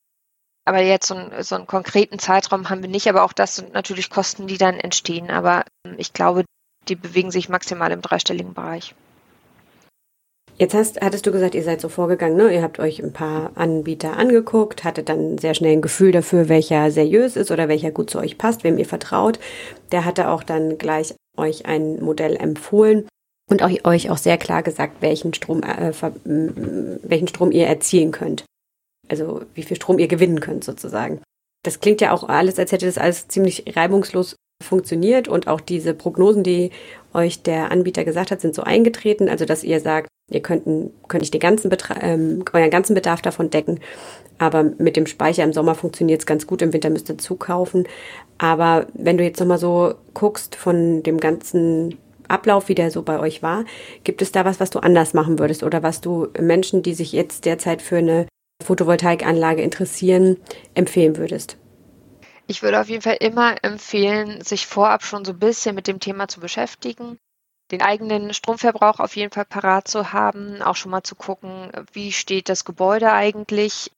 Aber 0.65 0.81
jetzt 0.81 1.07
so, 1.07 1.15
einen, 1.15 1.43
so 1.43 1.55
einen 1.55 1.67
konkreten 1.67 2.19
Zeitraum 2.19 2.69
haben 2.69 2.81
wir 2.81 2.89
nicht. 2.89 3.07
Aber 3.07 3.23
auch 3.23 3.33
das 3.33 3.55
sind 3.55 3.73
natürlich 3.73 4.09
Kosten, 4.09 4.47
die 4.47 4.57
dann 4.57 4.79
entstehen. 4.79 5.29
Aber 5.29 5.65
ähm, 5.85 5.95
ich 5.97 6.13
glaube, 6.13 6.45
die 6.87 6.95
bewegen 6.95 7.31
sich 7.31 7.49
maximal 7.49 7.91
im 7.91 8.01
dreistelligen 8.01 8.53
Bereich. 8.53 8.95
Jetzt 10.57 10.75
hast, 10.75 11.01
hattest 11.01 11.25
du 11.25 11.31
gesagt, 11.31 11.55
ihr 11.55 11.63
seid 11.63 11.81
so 11.81 11.89
vorgegangen, 11.89 12.37
ne? 12.37 12.53
Ihr 12.53 12.61
habt 12.61 12.79
euch 12.79 13.01
ein 13.01 13.11
paar 13.11 13.51
Anbieter 13.55 14.17
angeguckt, 14.17 14.83
hattet 14.83 15.09
dann 15.09 15.39
sehr 15.39 15.55
schnell 15.55 15.73
ein 15.73 15.81
Gefühl 15.81 16.11
dafür, 16.11 16.47
welcher 16.47 16.91
seriös 16.91 17.35
ist 17.35 17.49
oder 17.49 17.67
welcher 17.67 17.89
gut 17.89 18.11
zu 18.11 18.19
euch 18.19 18.37
passt, 18.37 18.63
wem 18.63 18.77
ihr 18.77 18.85
vertraut. 18.85 19.39
Der 19.91 20.05
hatte 20.05 20.29
auch 20.29 20.43
dann 20.43 20.77
gleich 20.77 21.15
euch 21.37 21.65
ein 21.65 21.99
Modell 22.03 22.35
empfohlen 22.35 23.07
und 23.49 23.63
euch 23.63 24.09
auch 24.11 24.17
sehr 24.17 24.37
klar 24.37 24.61
gesagt, 24.61 25.01
welchen 25.01 25.33
Strom, 25.33 25.63
äh, 25.63 25.91
welchen 26.23 27.27
Strom 27.27 27.51
ihr 27.51 27.65
erzielen 27.65 28.11
könnt. 28.11 28.45
Also 29.09 29.41
wie 29.53 29.63
viel 29.63 29.75
Strom 29.75 29.99
ihr 29.99 30.07
gewinnen 30.07 30.39
könnt 30.39 30.63
sozusagen. 30.63 31.21
Das 31.63 31.79
klingt 31.79 32.01
ja 32.01 32.11
auch 32.11 32.27
alles, 32.27 32.59
als 32.59 32.71
hätte 32.71 32.85
das 32.85 32.97
alles 32.97 33.27
ziemlich 33.27 33.75
reibungslos 33.75 34.35
funktioniert 34.61 35.27
und 35.27 35.47
auch 35.47 35.61
diese 35.61 35.93
Prognosen, 35.93 36.43
die 36.43 36.71
euch 37.13 37.43
der 37.43 37.71
Anbieter 37.71 38.03
gesagt 38.03 38.31
hat, 38.31 38.41
sind 38.41 38.55
so 38.55 38.63
eingetreten. 38.63 39.29
Also 39.29 39.45
dass 39.45 39.63
ihr 39.63 39.79
sagt, 39.79 40.07
ihr 40.31 40.41
könnt, 40.41 40.65
könnt 41.07 41.21
nicht 41.21 41.33
den 41.33 41.41
ganzen 41.41 41.71
ähm, 42.01 42.43
euren 42.51 42.69
ganzen 42.69 42.95
Bedarf 42.95 43.21
davon 43.21 43.49
decken. 43.49 43.79
Aber 44.39 44.63
mit 44.63 44.95
dem 44.95 45.05
Speicher 45.05 45.43
im 45.43 45.53
Sommer 45.53 45.75
funktioniert 45.75 46.21
es 46.21 46.25
ganz 46.25 46.47
gut, 46.47 46.61
im 46.61 46.73
Winter 46.73 46.89
müsst 46.89 47.09
ihr 47.09 47.17
zukaufen. 47.17 47.87
Aber 48.37 48.87
wenn 48.93 49.17
du 49.17 49.23
jetzt 49.23 49.39
nochmal 49.39 49.59
so 49.59 49.95
guckst 50.13 50.55
von 50.55 51.03
dem 51.03 51.19
ganzen 51.19 51.97
Ablauf, 52.27 52.67
wie 52.67 52.75
der 52.75 52.89
so 52.89 53.03
bei 53.03 53.19
euch 53.19 53.43
war, 53.43 53.65
gibt 54.03 54.21
es 54.21 54.31
da 54.31 54.43
was, 54.45 54.59
was 54.59 54.69
du 54.69 54.79
anders 54.79 55.13
machen 55.13 55.39
würdest 55.39 55.61
oder 55.63 55.83
was 55.83 56.01
du 56.01 56.27
Menschen, 56.39 56.81
die 56.81 56.93
sich 56.93 57.11
jetzt 57.11 57.45
derzeit 57.45 57.81
für 57.81 57.97
eine 57.97 58.27
Photovoltaikanlage 58.61 59.61
interessieren, 59.61 60.37
empfehlen 60.73 61.17
würdest? 61.17 61.57
Ich 62.47 62.61
würde 62.61 62.81
auf 62.81 62.89
jeden 62.89 63.01
Fall 63.01 63.17
immer 63.19 63.55
empfehlen, 63.63 64.41
sich 64.41 64.67
vorab 64.67 65.03
schon 65.03 65.23
so 65.23 65.31
ein 65.31 65.39
bisschen 65.39 65.75
mit 65.75 65.87
dem 65.87 65.99
Thema 65.99 66.27
zu 66.27 66.39
beschäftigen, 66.39 67.17
den 67.71 67.81
eigenen 67.81 68.33
Stromverbrauch 68.33 68.99
auf 68.99 69.15
jeden 69.15 69.31
Fall 69.31 69.45
parat 69.45 69.87
zu 69.87 70.11
haben, 70.11 70.61
auch 70.61 70.75
schon 70.75 70.91
mal 70.91 71.03
zu 71.03 71.15
gucken, 71.15 71.71
wie 71.93 72.11
steht 72.11 72.49
das 72.49 72.65
Gebäude 72.65 73.11
eigentlich. 73.11 73.91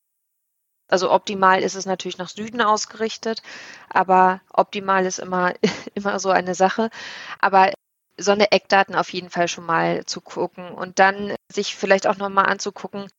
Also 0.88 1.12
optimal 1.12 1.64
ist 1.64 1.76
es 1.76 1.88
natürlich 1.88 2.20
nach 2.20 2.30
Süden 2.30 2.62
ausgerichtet, 2.62 3.42
aber 3.90 4.42
optimal 4.54 5.06
ist 5.06 5.18
immer, 5.18 5.54
immer 5.96 6.20
so 6.20 6.30
eine 6.30 6.54
Sache. 6.54 6.92
Aber 7.40 7.74
so 8.18 8.32
eine 8.32 8.52
Eckdaten 8.52 8.96
auf 8.96 9.12
jeden 9.12 9.30
Fall 9.30 9.48
schon 9.48 9.66
mal 9.66 10.06
zu 10.06 10.22
gucken 10.22 10.70
und 10.70 11.00
dann 11.00 11.36
sich 11.52 11.76
vielleicht 11.76 12.08
auch 12.08 12.18
nochmal 12.18 12.46
anzugucken, 12.46 13.10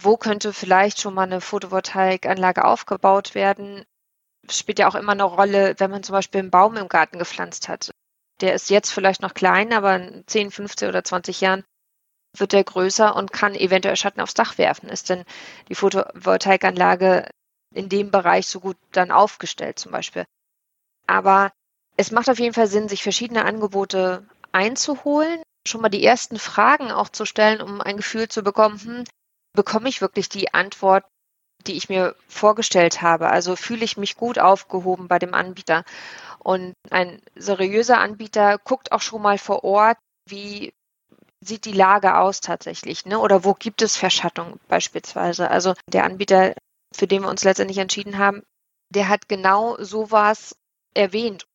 wo 0.00 0.16
könnte 0.16 0.52
vielleicht 0.52 1.00
schon 1.00 1.14
mal 1.14 1.24
eine 1.24 1.40
Photovoltaikanlage 1.40 2.64
aufgebaut 2.64 3.34
werden, 3.34 3.84
spielt 4.48 4.78
ja 4.78 4.88
auch 4.88 4.94
immer 4.94 5.12
eine 5.12 5.24
Rolle, 5.24 5.74
wenn 5.78 5.90
man 5.90 6.02
zum 6.02 6.12
Beispiel 6.14 6.40
einen 6.40 6.50
Baum 6.50 6.76
im 6.76 6.88
Garten 6.88 7.18
gepflanzt 7.18 7.68
hat. 7.68 7.90
Der 8.40 8.54
ist 8.54 8.70
jetzt 8.70 8.92
vielleicht 8.92 9.22
noch 9.22 9.34
klein, 9.34 9.72
aber 9.72 9.96
in 9.96 10.24
10, 10.26 10.50
15 10.50 10.88
oder 10.88 11.02
20 11.02 11.40
Jahren 11.40 11.64
wird 12.36 12.52
der 12.52 12.64
größer 12.64 13.16
und 13.16 13.32
kann 13.32 13.54
eventuell 13.54 13.96
Schatten 13.96 14.20
aufs 14.20 14.34
Dach 14.34 14.58
werfen. 14.58 14.88
Ist 14.88 15.08
denn 15.08 15.24
die 15.68 15.74
Photovoltaikanlage 15.74 17.28
in 17.74 17.88
dem 17.88 18.10
Bereich 18.10 18.46
so 18.46 18.60
gut 18.60 18.76
dann 18.92 19.10
aufgestellt 19.10 19.78
zum 19.78 19.92
Beispiel? 19.92 20.24
Aber 21.06 21.50
es 21.96 22.12
macht 22.12 22.30
auf 22.30 22.38
jeden 22.38 22.54
Fall 22.54 22.68
Sinn, 22.68 22.88
sich 22.88 23.02
verschiedene 23.02 23.44
Angebote 23.44 24.24
einzuholen, 24.52 25.42
schon 25.66 25.80
mal 25.80 25.88
die 25.88 26.04
ersten 26.04 26.38
Fragen 26.38 26.92
auch 26.92 27.08
zu 27.08 27.24
stellen, 27.24 27.60
um 27.60 27.80
ein 27.80 27.96
Gefühl 27.96 28.28
zu 28.28 28.42
bekommen, 28.42 28.78
hm, 28.80 29.04
bekomme 29.58 29.88
ich 29.88 30.00
wirklich 30.00 30.28
die 30.28 30.54
Antwort, 30.54 31.04
die 31.66 31.76
ich 31.76 31.88
mir 31.88 32.14
vorgestellt 32.28 33.02
habe. 33.02 33.28
Also 33.28 33.56
fühle 33.56 33.84
ich 33.84 33.96
mich 33.96 34.16
gut 34.16 34.38
aufgehoben 34.38 35.08
bei 35.08 35.18
dem 35.18 35.34
Anbieter. 35.34 35.82
Und 36.38 36.74
ein 36.90 37.20
seriöser 37.34 37.98
Anbieter 37.98 38.58
guckt 38.58 38.92
auch 38.92 39.00
schon 39.00 39.20
mal 39.20 39.36
vor 39.36 39.64
Ort, 39.64 39.98
wie 40.28 40.72
sieht 41.40 41.64
die 41.64 41.72
Lage 41.72 42.18
aus 42.18 42.40
tatsächlich, 42.40 43.04
ne? 43.04 43.18
Oder 43.18 43.42
wo 43.42 43.52
gibt 43.52 43.82
es 43.82 43.96
Verschattung 43.96 44.60
beispielsweise? 44.68 45.50
Also 45.50 45.74
der 45.88 46.04
Anbieter, 46.04 46.54
für 46.94 47.08
den 47.08 47.22
wir 47.22 47.28
uns 47.28 47.42
letztendlich 47.42 47.78
entschieden 47.78 48.16
haben, 48.16 48.44
der 48.94 49.08
hat 49.08 49.28
genau 49.28 49.76
sowas 49.82 50.54
erwähnt. 50.94 51.46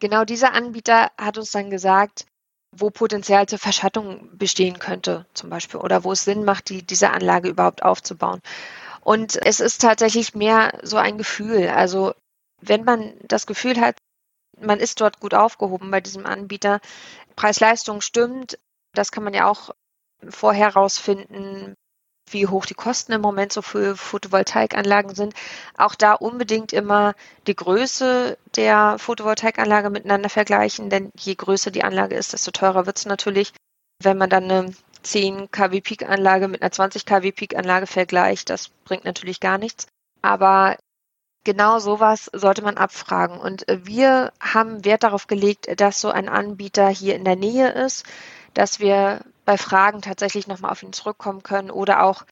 Genau 0.00 0.24
dieser 0.24 0.54
Anbieter 0.54 1.10
hat 1.18 1.36
uns 1.36 1.50
dann 1.50 1.68
gesagt, 1.68 2.24
wo 2.70 2.90
Potenzial 2.90 3.46
zur 3.46 3.58
Verschattung 3.58 4.28
bestehen 4.36 4.78
könnte, 4.78 5.26
zum 5.34 5.50
Beispiel, 5.50 5.80
oder 5.80 6.04
wo 6.04 6.12
es 6.12 6.24
Sinn 6.24 6.44
macht, 6.44 6.68
die, 6.68 6.82
diese 6.82 7.10
Anlage 7.10 7.48
überhaupt 7.48 7.82
aufzubauen. 7.82 8.40
Und 9.00 9.36
es 9.36 9.60
ist 9.60 9.80
tatsächlich 9.80 10.34
mehr 10.34 10.78
so 10.82 10.96
ein 10.96 11.18
Gefühl. 11.18 11.68
Also 11.68 12.14
wenn 12.60 12.84
man 12.84 13.14
das 13.22 13.46
Gefühl 13.46 13.80
hat, 13.80 13.96
man 14.60 14.80
ist 14.80 15.00
dort 15.00 15.20
gut 15.20 15.34
aufgehoben 15.34 15.90
bei 15.90 16.00
diesem 16.00 16.26
Anbieter, 16.26 16.80
Preis-Leistung 17.36 18.00
stimmt, 18.00 18.58
das 18.92 19.12
kann 19.12 19.24
man 19.24 19.34
ja 19.34 19.48
auch 19.48 19.70
vorher 20.28 20.74
herausfinden, 20.74 21.74
wie 22.32 22.46
hoch 22.46 22.66
die 22.66 22.74
Kosten 22.74 23.12
im 23.12 23.20
Moment 23.20 23.52
so 23.52 23.62
für 23.62 23.96
Photovoltaikanlagen 23.96 25.14
sind. 25.14 25.34
Auch 25.76 25.94
da 25.94 26.14
unbedingt 26.14 26.72
immer 26.72 27.14
die 27.46 27.56
Größe 27.56 28.38
der 28.56 28.96
Photovoltaikanlage 28.98 29.90
miteinander 29.90 30.28
vergleichen, 30.28 30.90
denn 30.90 31.10
je 31.18 31.34
größer 31.34 31.70
die 31.70 31.84
Anlage 31.84 32.16
ist, 32.16 32.32
desto 32.32 32.50
teurer 32.50 32.86
wird 32.86 32.98
es 32.98 33.06
natürlich. 33.06 33.52
Wenn 34.02 34.18
man 34.18 34.30
dann 34.30 34.44
eine 34.44 34.74
10 35.02 35.50
kW 35.50 35.80
Peak-Anlage 35.80 36.48
mit 36.48 36.62
einer 36.62 36.72
20 36.72 37.04
kW 37.06 37.32
Peak-Anlage 37.32 37.86
vergleicht, 37.86 38.50
das 38.50 38.68
bringt 38.84 39.04
natürlich 39.04 39.40
gar 39.40 39.58
nichts. 39.58 39.86
Aber 40.22 40.76
genau 41.44 41.78
sowas 41.78 42.30
sollte 42.32 42.62
man 42.62 42.76
abfragen. 42.76 43.38
Und 43.38 43.64
wir 43.68 44.32
haben 44.40 44.84
Wert 44.84 45.02
darauf 45.02 45.26
gelegt, 45.26 45.80
dass 45.80 46.00
so 46.00 46.10
ein 46.10 46.28
Anbieter 46.28 46.88
hier 46.88 47.14
in 47.14 47.24
der 47.24 47.36
Nähe 47.36 47.70
ist, 47.70 48.04
dass 48.54 48.80
wir 48.80 49.20
bei 49.48 49.56
Fragen 49.56 50.02
tatsächlich 50.02 50.46
nochmal 50.46 50.72
auf 50.72 50.82
ihn 50.82 50.92
zurückkommen 50.92 51.42
können 51.42 51.70
oder 51.70 52.02
auch 52.02 52.26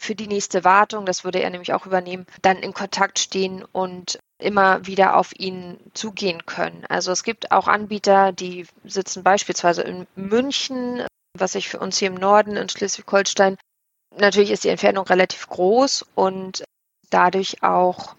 für 0.00 0.14
die 0.14 0.26
nächste 0.26 0.64
Wartung, 0.64 1.04
das 1.04 1.22
würde 1.22 1.42
er 1.42 1.50
nämlich 1.50 1.74
auch 1.74 1.84
übernehmen, 1.84 2.24
dann 2.40 2.56
in 2.56 2.72
Kontakt 2.72 3.18
stehen 3.18 3.62
und 3.70 4.18
immer 4.38 4.86
wieder 4.86 5.16
auf 5.18 5.38
ihn 5.38 5.78
zugehen 5.92 6.46
können. 6.46 6.86
Also 6.88 7.12
es 7.12 7.22
gibt 7.22 7.52
auch 7.52 7.68
Anbieter, 7.68 8.32
die 8.32 8.66
sitzen 8.82 9.22
beispielsweise 9.22 9.82
in 9.82 10.06
München, 10.16 11.06
was 11.36 11.52
sich 11.52 11.68
für 11.68 11.80
uns 11.80 11.98
hier 11.98 12.08
im 12.08 12.14
Norden 12.14 12.56
in 12.56 12.70
Schleswig-Holstein, 12.70 13.58
natürlich 14.16 14.50
ist 14.50 14.64
die 14.64 14.70
Entfernung 14.70 15.04
relativ 15.04 15.46
groß 15.46 16.06
und 16.14 16.64
dadurch 17.10 17.62
auch 17.62 18.16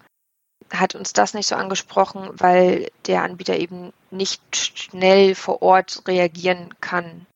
hat 0.72 0.94
uns 0.94 1.12
das 1.12 1.34
nicht 1.34 1.48
so 1.48 1.56
angesprochen, 1.56 2.30
weil 2.34 2.92
der 3.06 3.24
Anbieter 3.24 3.56
eben 3.56 3.92
nicht 4.12 4.40
schnell 4.54 5.34
vor 5.34 5.62
Ort 5.62 6.06
reagieren 6.06 6.72
kann. 6.80 7.26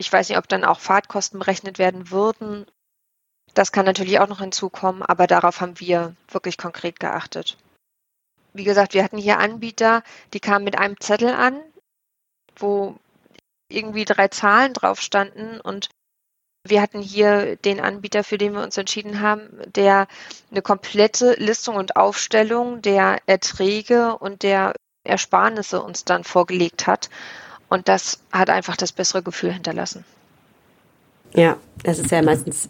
Ich 0.00 0.10
weiß 0.10 0.30
nicht, 0.30 0.38
ob 0.38 0.48
dann 0.48 0.64
auch 0.64 0.80
Fahrtkosten 0.80 1.38
berechnet 1.38 1.78
werden 1.78 2.10
würden. 2.10 2.64
Das 3.52 3.70
kann 3.70 3.84
natürlich 3.84 4.18
auch 4.18 4.28
noch 4.28 4.40
hinzukommen, 4.40 5.02
aber 5.02 5.26
darauf 5.26 5.60
haben 5.60 5.78
wir 5.78 6.16
wirklich 6.30 6.56
konkret 6.56 6.98
geachtet. 6.98 7.58
Wie 8.54 8.64
gesagt, 8.64 8.94
wir 8.94 9.04
hatten 9.04 9.18
hier 9.18 9.38
Anbieter, 9.38 10.02
die 10.32 10.40
kamen 10.40 10.64
mit 10.64 10.78
einem 10.78 10.98
Zettel 11.00 11.28
an, 11.28 11.60
wo 12.56 12.96
irgendwie 13.68 14.06
drei 14.06 14.28
Zahlen 14.28 14.72
drauf 14.72 15.02
standen 15.02 15.60
und 15.60 15.90
wir 16.66 16.80
hatten 16.80 17.02
hier 17.02 17.56
den 17.56 17.78
Anbieter, 17.78 18.24
für 18.24 18.38
den 18.38 18.54
wir 18.54 18.62
uns 18.62 18.78
entschieden 18.78 19.20
haben, 19.20 19.50
der 19.66 20.08
eine 20.50 20.62
komplette 20.62 21.34
Listung 21.34 21.76
und 21.76 21.96
Aufstellung 21.96 22.80
der 22.80 23.18
Erträge 23.26 24.16
und 24.16 24.44
der 24.44 24.72
Ersparnisse 25.04 25.82
uns 25.82 26.06
dann 26.06 26.24
vorgelegt 26.24 26.86
hat. 26.86 27.10
Und 27.70 27.88
das 27.88 28.18
hat 28.32 28.50
einfach 28.50 28.76
das 28.76 28.92
bessere 28.92 29.22
Gefühl 29.22 29.52
hinterlassen. 29.52 30.04
Ja, 31.34 31.56
das 31.84 32.00
ist 32.00 32.10
ja 32.10 32.20
meistens 32.20 32.68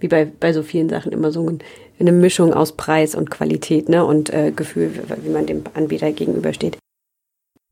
wie 0.00 0.08
bei, 0.08 0.24
bei 0.24 0.52
so 0.52 0.62
vielen 0.62 0.88
Sachen 0.88 1.12
immer 1.12 1.30
so 1.30 1.58
eine 1.98 2.12
Mischung 2.12 2.54
aus 2.54 2.72
Preis 2.72 3.14
und 3.14 3.30
Qualität 3.30 3.90
ne? 3.90 4.04
und 4.04 4.30
äh, 4.30 4.50
Gefühl, 4.50 4.90
wie 5.22 5.28
man 5.28 5.46
dem 5.46 5.62
Anbieter 5.74 6.10
gegenübersteht. 6.10 6.78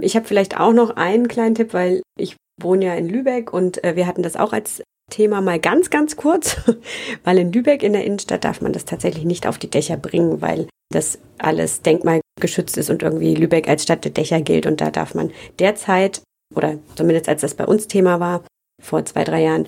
Ich 0.00 0.14
habe 0.14 0.26
vielleicht 0.26 0.60
auch 0.60 0.74
noch 0.74 0.90
einen 0.90 1.26
kleinen 1.26 1.54
Tipp, 1.54 1.72
weil 1.72 2.02
ich 2.18 2.36
wohne 2.60 2.84
ja 2.84 2.94
in 2.94 3.08
Lübeck 3.08 3.52
und 3.52 3.82
äh, 3.82 3.96
wir 3.96 4.06
hatten 4.06 4.22
das 4.22 4.36
auch 4.36 4.52
als 4.52 4.82
Thema 5.10 5.40
mal 5.40 5.58
ganz, 5.58 5.88
ganz 5.88 6.16
kurz, 6.16 6.56
weil 7.24 7.38
in 7.38 7.52
Lübeck 7.52 7.82
in 7.82 7.94
der 7.94 8.04
Innenstadt 8.04 8.44
darf 8.44 8.60
man 8.60 8.74
das 8.74 8.84
tatsächlich 8.84 9.24
nicht 9.24 9.46
auf 9.46 9.56
die 9.56 9.70
Dächer 9.70 9.96
bringen, 9.96 10.42
weil 10.42 10.68
das 10.92 11.18
alles 11.38 11.82
denkmalgeschützt 11.82 12.76
ist 12.76 12.90
und 12.90 13.02
irgendwie 13.02 13.34
Lübeck 13.34 13.68
als 13.68 13.84
Stadt 13.84 14.04
der 14.04 14.12
Dächer 14.12 14.40
gilt 14.42 14.66
und 14.66 14.80
da 14.80 14.90
darf 14.90 15.14
man 15.14 15.32
derzeit 15.58 16.20
oder 16.58 16.78
zumindest 16.96 17.28
als 17.28 17.40
das 17.40 17.54
bei 17.54 17.64
uns 17.64 17.88
Thema 17.88 18.20
war, 18.20 18.44
Vor 18.82 19.04
zwei, 19.04 19.24
drei 19.24 19.42
Jahren 19.42 19.66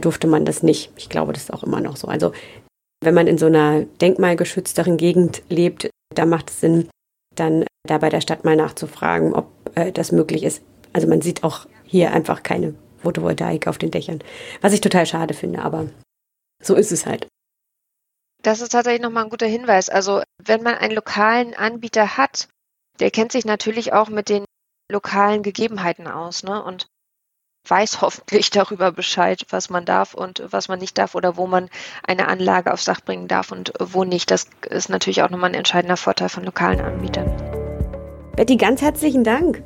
durfte 0.00 0.26
man 0.26 0.44
das 0.44 0.62
nicht. 0.62 0.90
Ich 0.96 1.08
glaube, 1.08 1.32
das 1.32 1.44
ist 1.44 1.52
auch 1.52 1.62
immer 1.62 1.80
noch 1.80 1.96
so. 1.96 2.08
Also 2.08 2.32
wenn 3.02 3.14
man 3.14 3.26
in 3.26 3.38
so 3.38 3.46
einer 3.46 3.84
denkmalgeschützteren 3.84 4.96
Gegend 4.96 5.42
lebt, 5.48 5.90
da 6.14 6.24
macht 6.26 6.50
es 6.50 6.60
Sinn, 6.60 6.88
dann 7.34 7.64
da 7.86 7.98
bei 7.98 8.08
der 8.08 8.20
Stadt 8.20 8.44
mal 8.44 8.56
nachzufragen, 8.56 9.34
ob 9.34 9.46
äh, 9.74 9.92
das 9.92 10.12
möglich 10.12 10.42
ist. 10.42 10.62
Also 10.92 11.06
man 11.06 11.20
sieht 11.20 11.44
auch 11.44 11.66
hier 11.84 12.12
einfach 12.12 12.42
keine 12.42 12.74
Photovoltaik 12.98 13.66
auf 13.68 13.78
den 13.78 13.90
Dächern, 13.90 14.22
was 14.60 14.72
ich 14.72 14.80
total 14.80 15.06
schade 15.06 15.34
finde, 15.34 15.62
aber 15.62 15.88
so 16.62 16.74
ist 16.74 16.90
es 16.90 17.06
halt. 17.06 17.28
Das 18.42 18.60
ist 18.60 18.70
tatsächlich 18.70 19.02
nochmal 19.02 19.24
ein 19.24 19.30
guter 19.30 19.46
Hinweis. 19.46 19.88
Also 19.88 20.22
wenn 20.44 20.62
man 20.62 20.74
einen 20.74 20.94
lokalen 20.94 21.54
Anbieter 21.54 22.16
hat, 22.16 22.48
der 23.00 23.10
kennt 23.10 23.32
sich 23.32 23.44
natürlich 23.44 23.92
auch 23.92 24.08
mit 24.08 24.28
den 24.28 24.44
lokalen 24.88 25.42
Gegebenheiten 25.42 26.06
aus 26.06 26.42
ne? 26.42 26.62
und 26.62 26.88
weiß 27.66 28.00
hoffentlich 28.00 28.50
darüber 28.50 28.92
Bescheid, 28.92 29.44
was 29.50 29.70
man 29.70 29.84
darf 29.84 30.14
und 30.14 30.42
was 30.50 30.68
man 30.68 30.78
nicht 30.78 30.98
darf 30.98 31.14
oder 31.14 31.36
wo 31.36 31.46
man 31.46 31.68
eine 32.06 32.28
Anlage 32.28 32.72
aufs 32.72 32.84
Dach 32.84 33.00
bringen 33.00 33.28
darf 33.28 33.52
und 33.52 33.72
wo 33.78 34.04
nicht. 34.04 34.30
Das 34.30 34.46
ist 34.68 34.88
natürlich 34.88 35.22
auch 35.22 35.30
nochmal 35.30 35.50
ein 35.50 35.54
entscheidender 35.54 35.96
Vorteil 35.96 36.28
von 36.28 36.44
lokalen 36.44 36.80
Anbietern. 36.80 37.30
Betty, 38.36 38.56
ganz 38.56 38.82
herzlichen 38.82 39.24
Dank. 39.24 39.62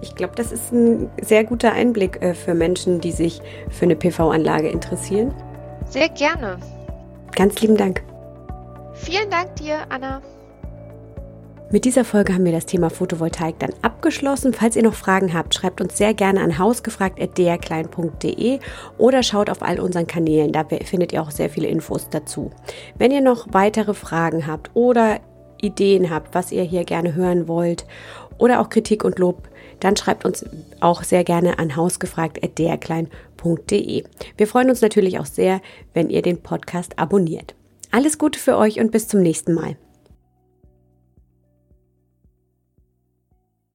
Ich 0.00 0.14
glaube, 0.14 0.34
das 0.36 0.52
ist 0.52 0.72
ein 0.72 1.10
sehr 1.20 1.44
guter 1.44 1.72
Einblick 1.72 2.22
äh, 2.22 2.34
für 2.34 2.54
Menschen, 2.54 3.00
die 3.00 3.12
sich 3.12 3.40
für 3.68 3.84
eine 3.84 3.96
PV-Anlage 3.96 4.68
interessieren. 4.68 5.34
Sehr 5.86 6.08
gerne. 6.08 6.58
Ganz 7.34 7.60
lieben 7.60 7.76
Dank. 7.76 8.02
Vielen 8.94 9.30
Dank 9.30 9.56
dir, 9.56 9.84
Anna. 9.88 10.22
Mit 11.72 11.84
dieser 11.86 12.04
Folge 12.04 12.34
haben 12.34 12.44
wir 12.44 12.52
das 12.52 12.66
Thema 12.66 12.90
Photovoltaik 12.90 13.58
dann 13.58 13.72
abgeschlossen. 13.80 14.52
Falls 14.52 14.76
ihr 14.76 14.82
noch 14.82 14.92
Fragen 14.92 15.32
habt, 15.32 15.54
schreibt 15.54 15.80
uns 15.80 15.96
sehr 15.96 16.12
gerne 16.12 16.42
an 16.42 16.58
hausgefragt.drklein.de 16.58 18.58
oder 18.98 19.22
schaut 19.22 19.48
auf 19.48 19.62
all 19.62 19.80
unseren 19.80 20.06
Kanälen. 20.06 20.52
Da 20.52 20.64
findet 20.64 21.14
ihr 21.14 21.22
auch 21.22 21.30
sehr 21.30 21.48
viele 21.48 21.68
Infos 21.68 22.10
dazu. 22.10 22.50
Wenn 22.98 23.10
ihr 23.10 23.22
noch 23.22 23.46
weitere 23.52 23.94
Fragen 23.94 24.46
habt 24.46 24.70
oder 24.74 25.20
Ideen 25.62 26.10
habt, 26.10 26.34
was 26.34 26.52
ihr 26.52 26.62
hier 26.62 26.84
gerne 26.84 27.14
hören 27.14 27.48
wollt 27.48 27.86
oder 28.36 28.60
auch 28.60 28.68
Kritik 28.68 29.02
und 29.02 29.18
Lob, 29.18 29.48
dann 29.80 29.96
schreibt 29.96 30.26
uns 30.26 30.44
auch 30.80 31.02
sehr 31.04 31.24
gerne 31.24 31.58
an 31.58 31.74
hausgefragt.drklein.de. 31.74 34.04
Wir 34.36 34.46
freuen 34.46 34.68
uns 34.68 34.82
natürlich 34.82 35.18
auch 35.18 35.24
sehr, 35.24 35.62
wenn 35.94 36.10
ihr 36.10 36.20
den 36.20 36.42
Podcast 36.42 36.98
abonniert. 36.98 37.54
Alles 37.90 38.18
Gute 38.18 38.38
für 38.38 38.58
euch 38.58 38.78
und 38.78 38.92
bis 38.92 39.08
zum 39.08 39.22
nächsten 39.22 39.54
Mal. 39.54 39.78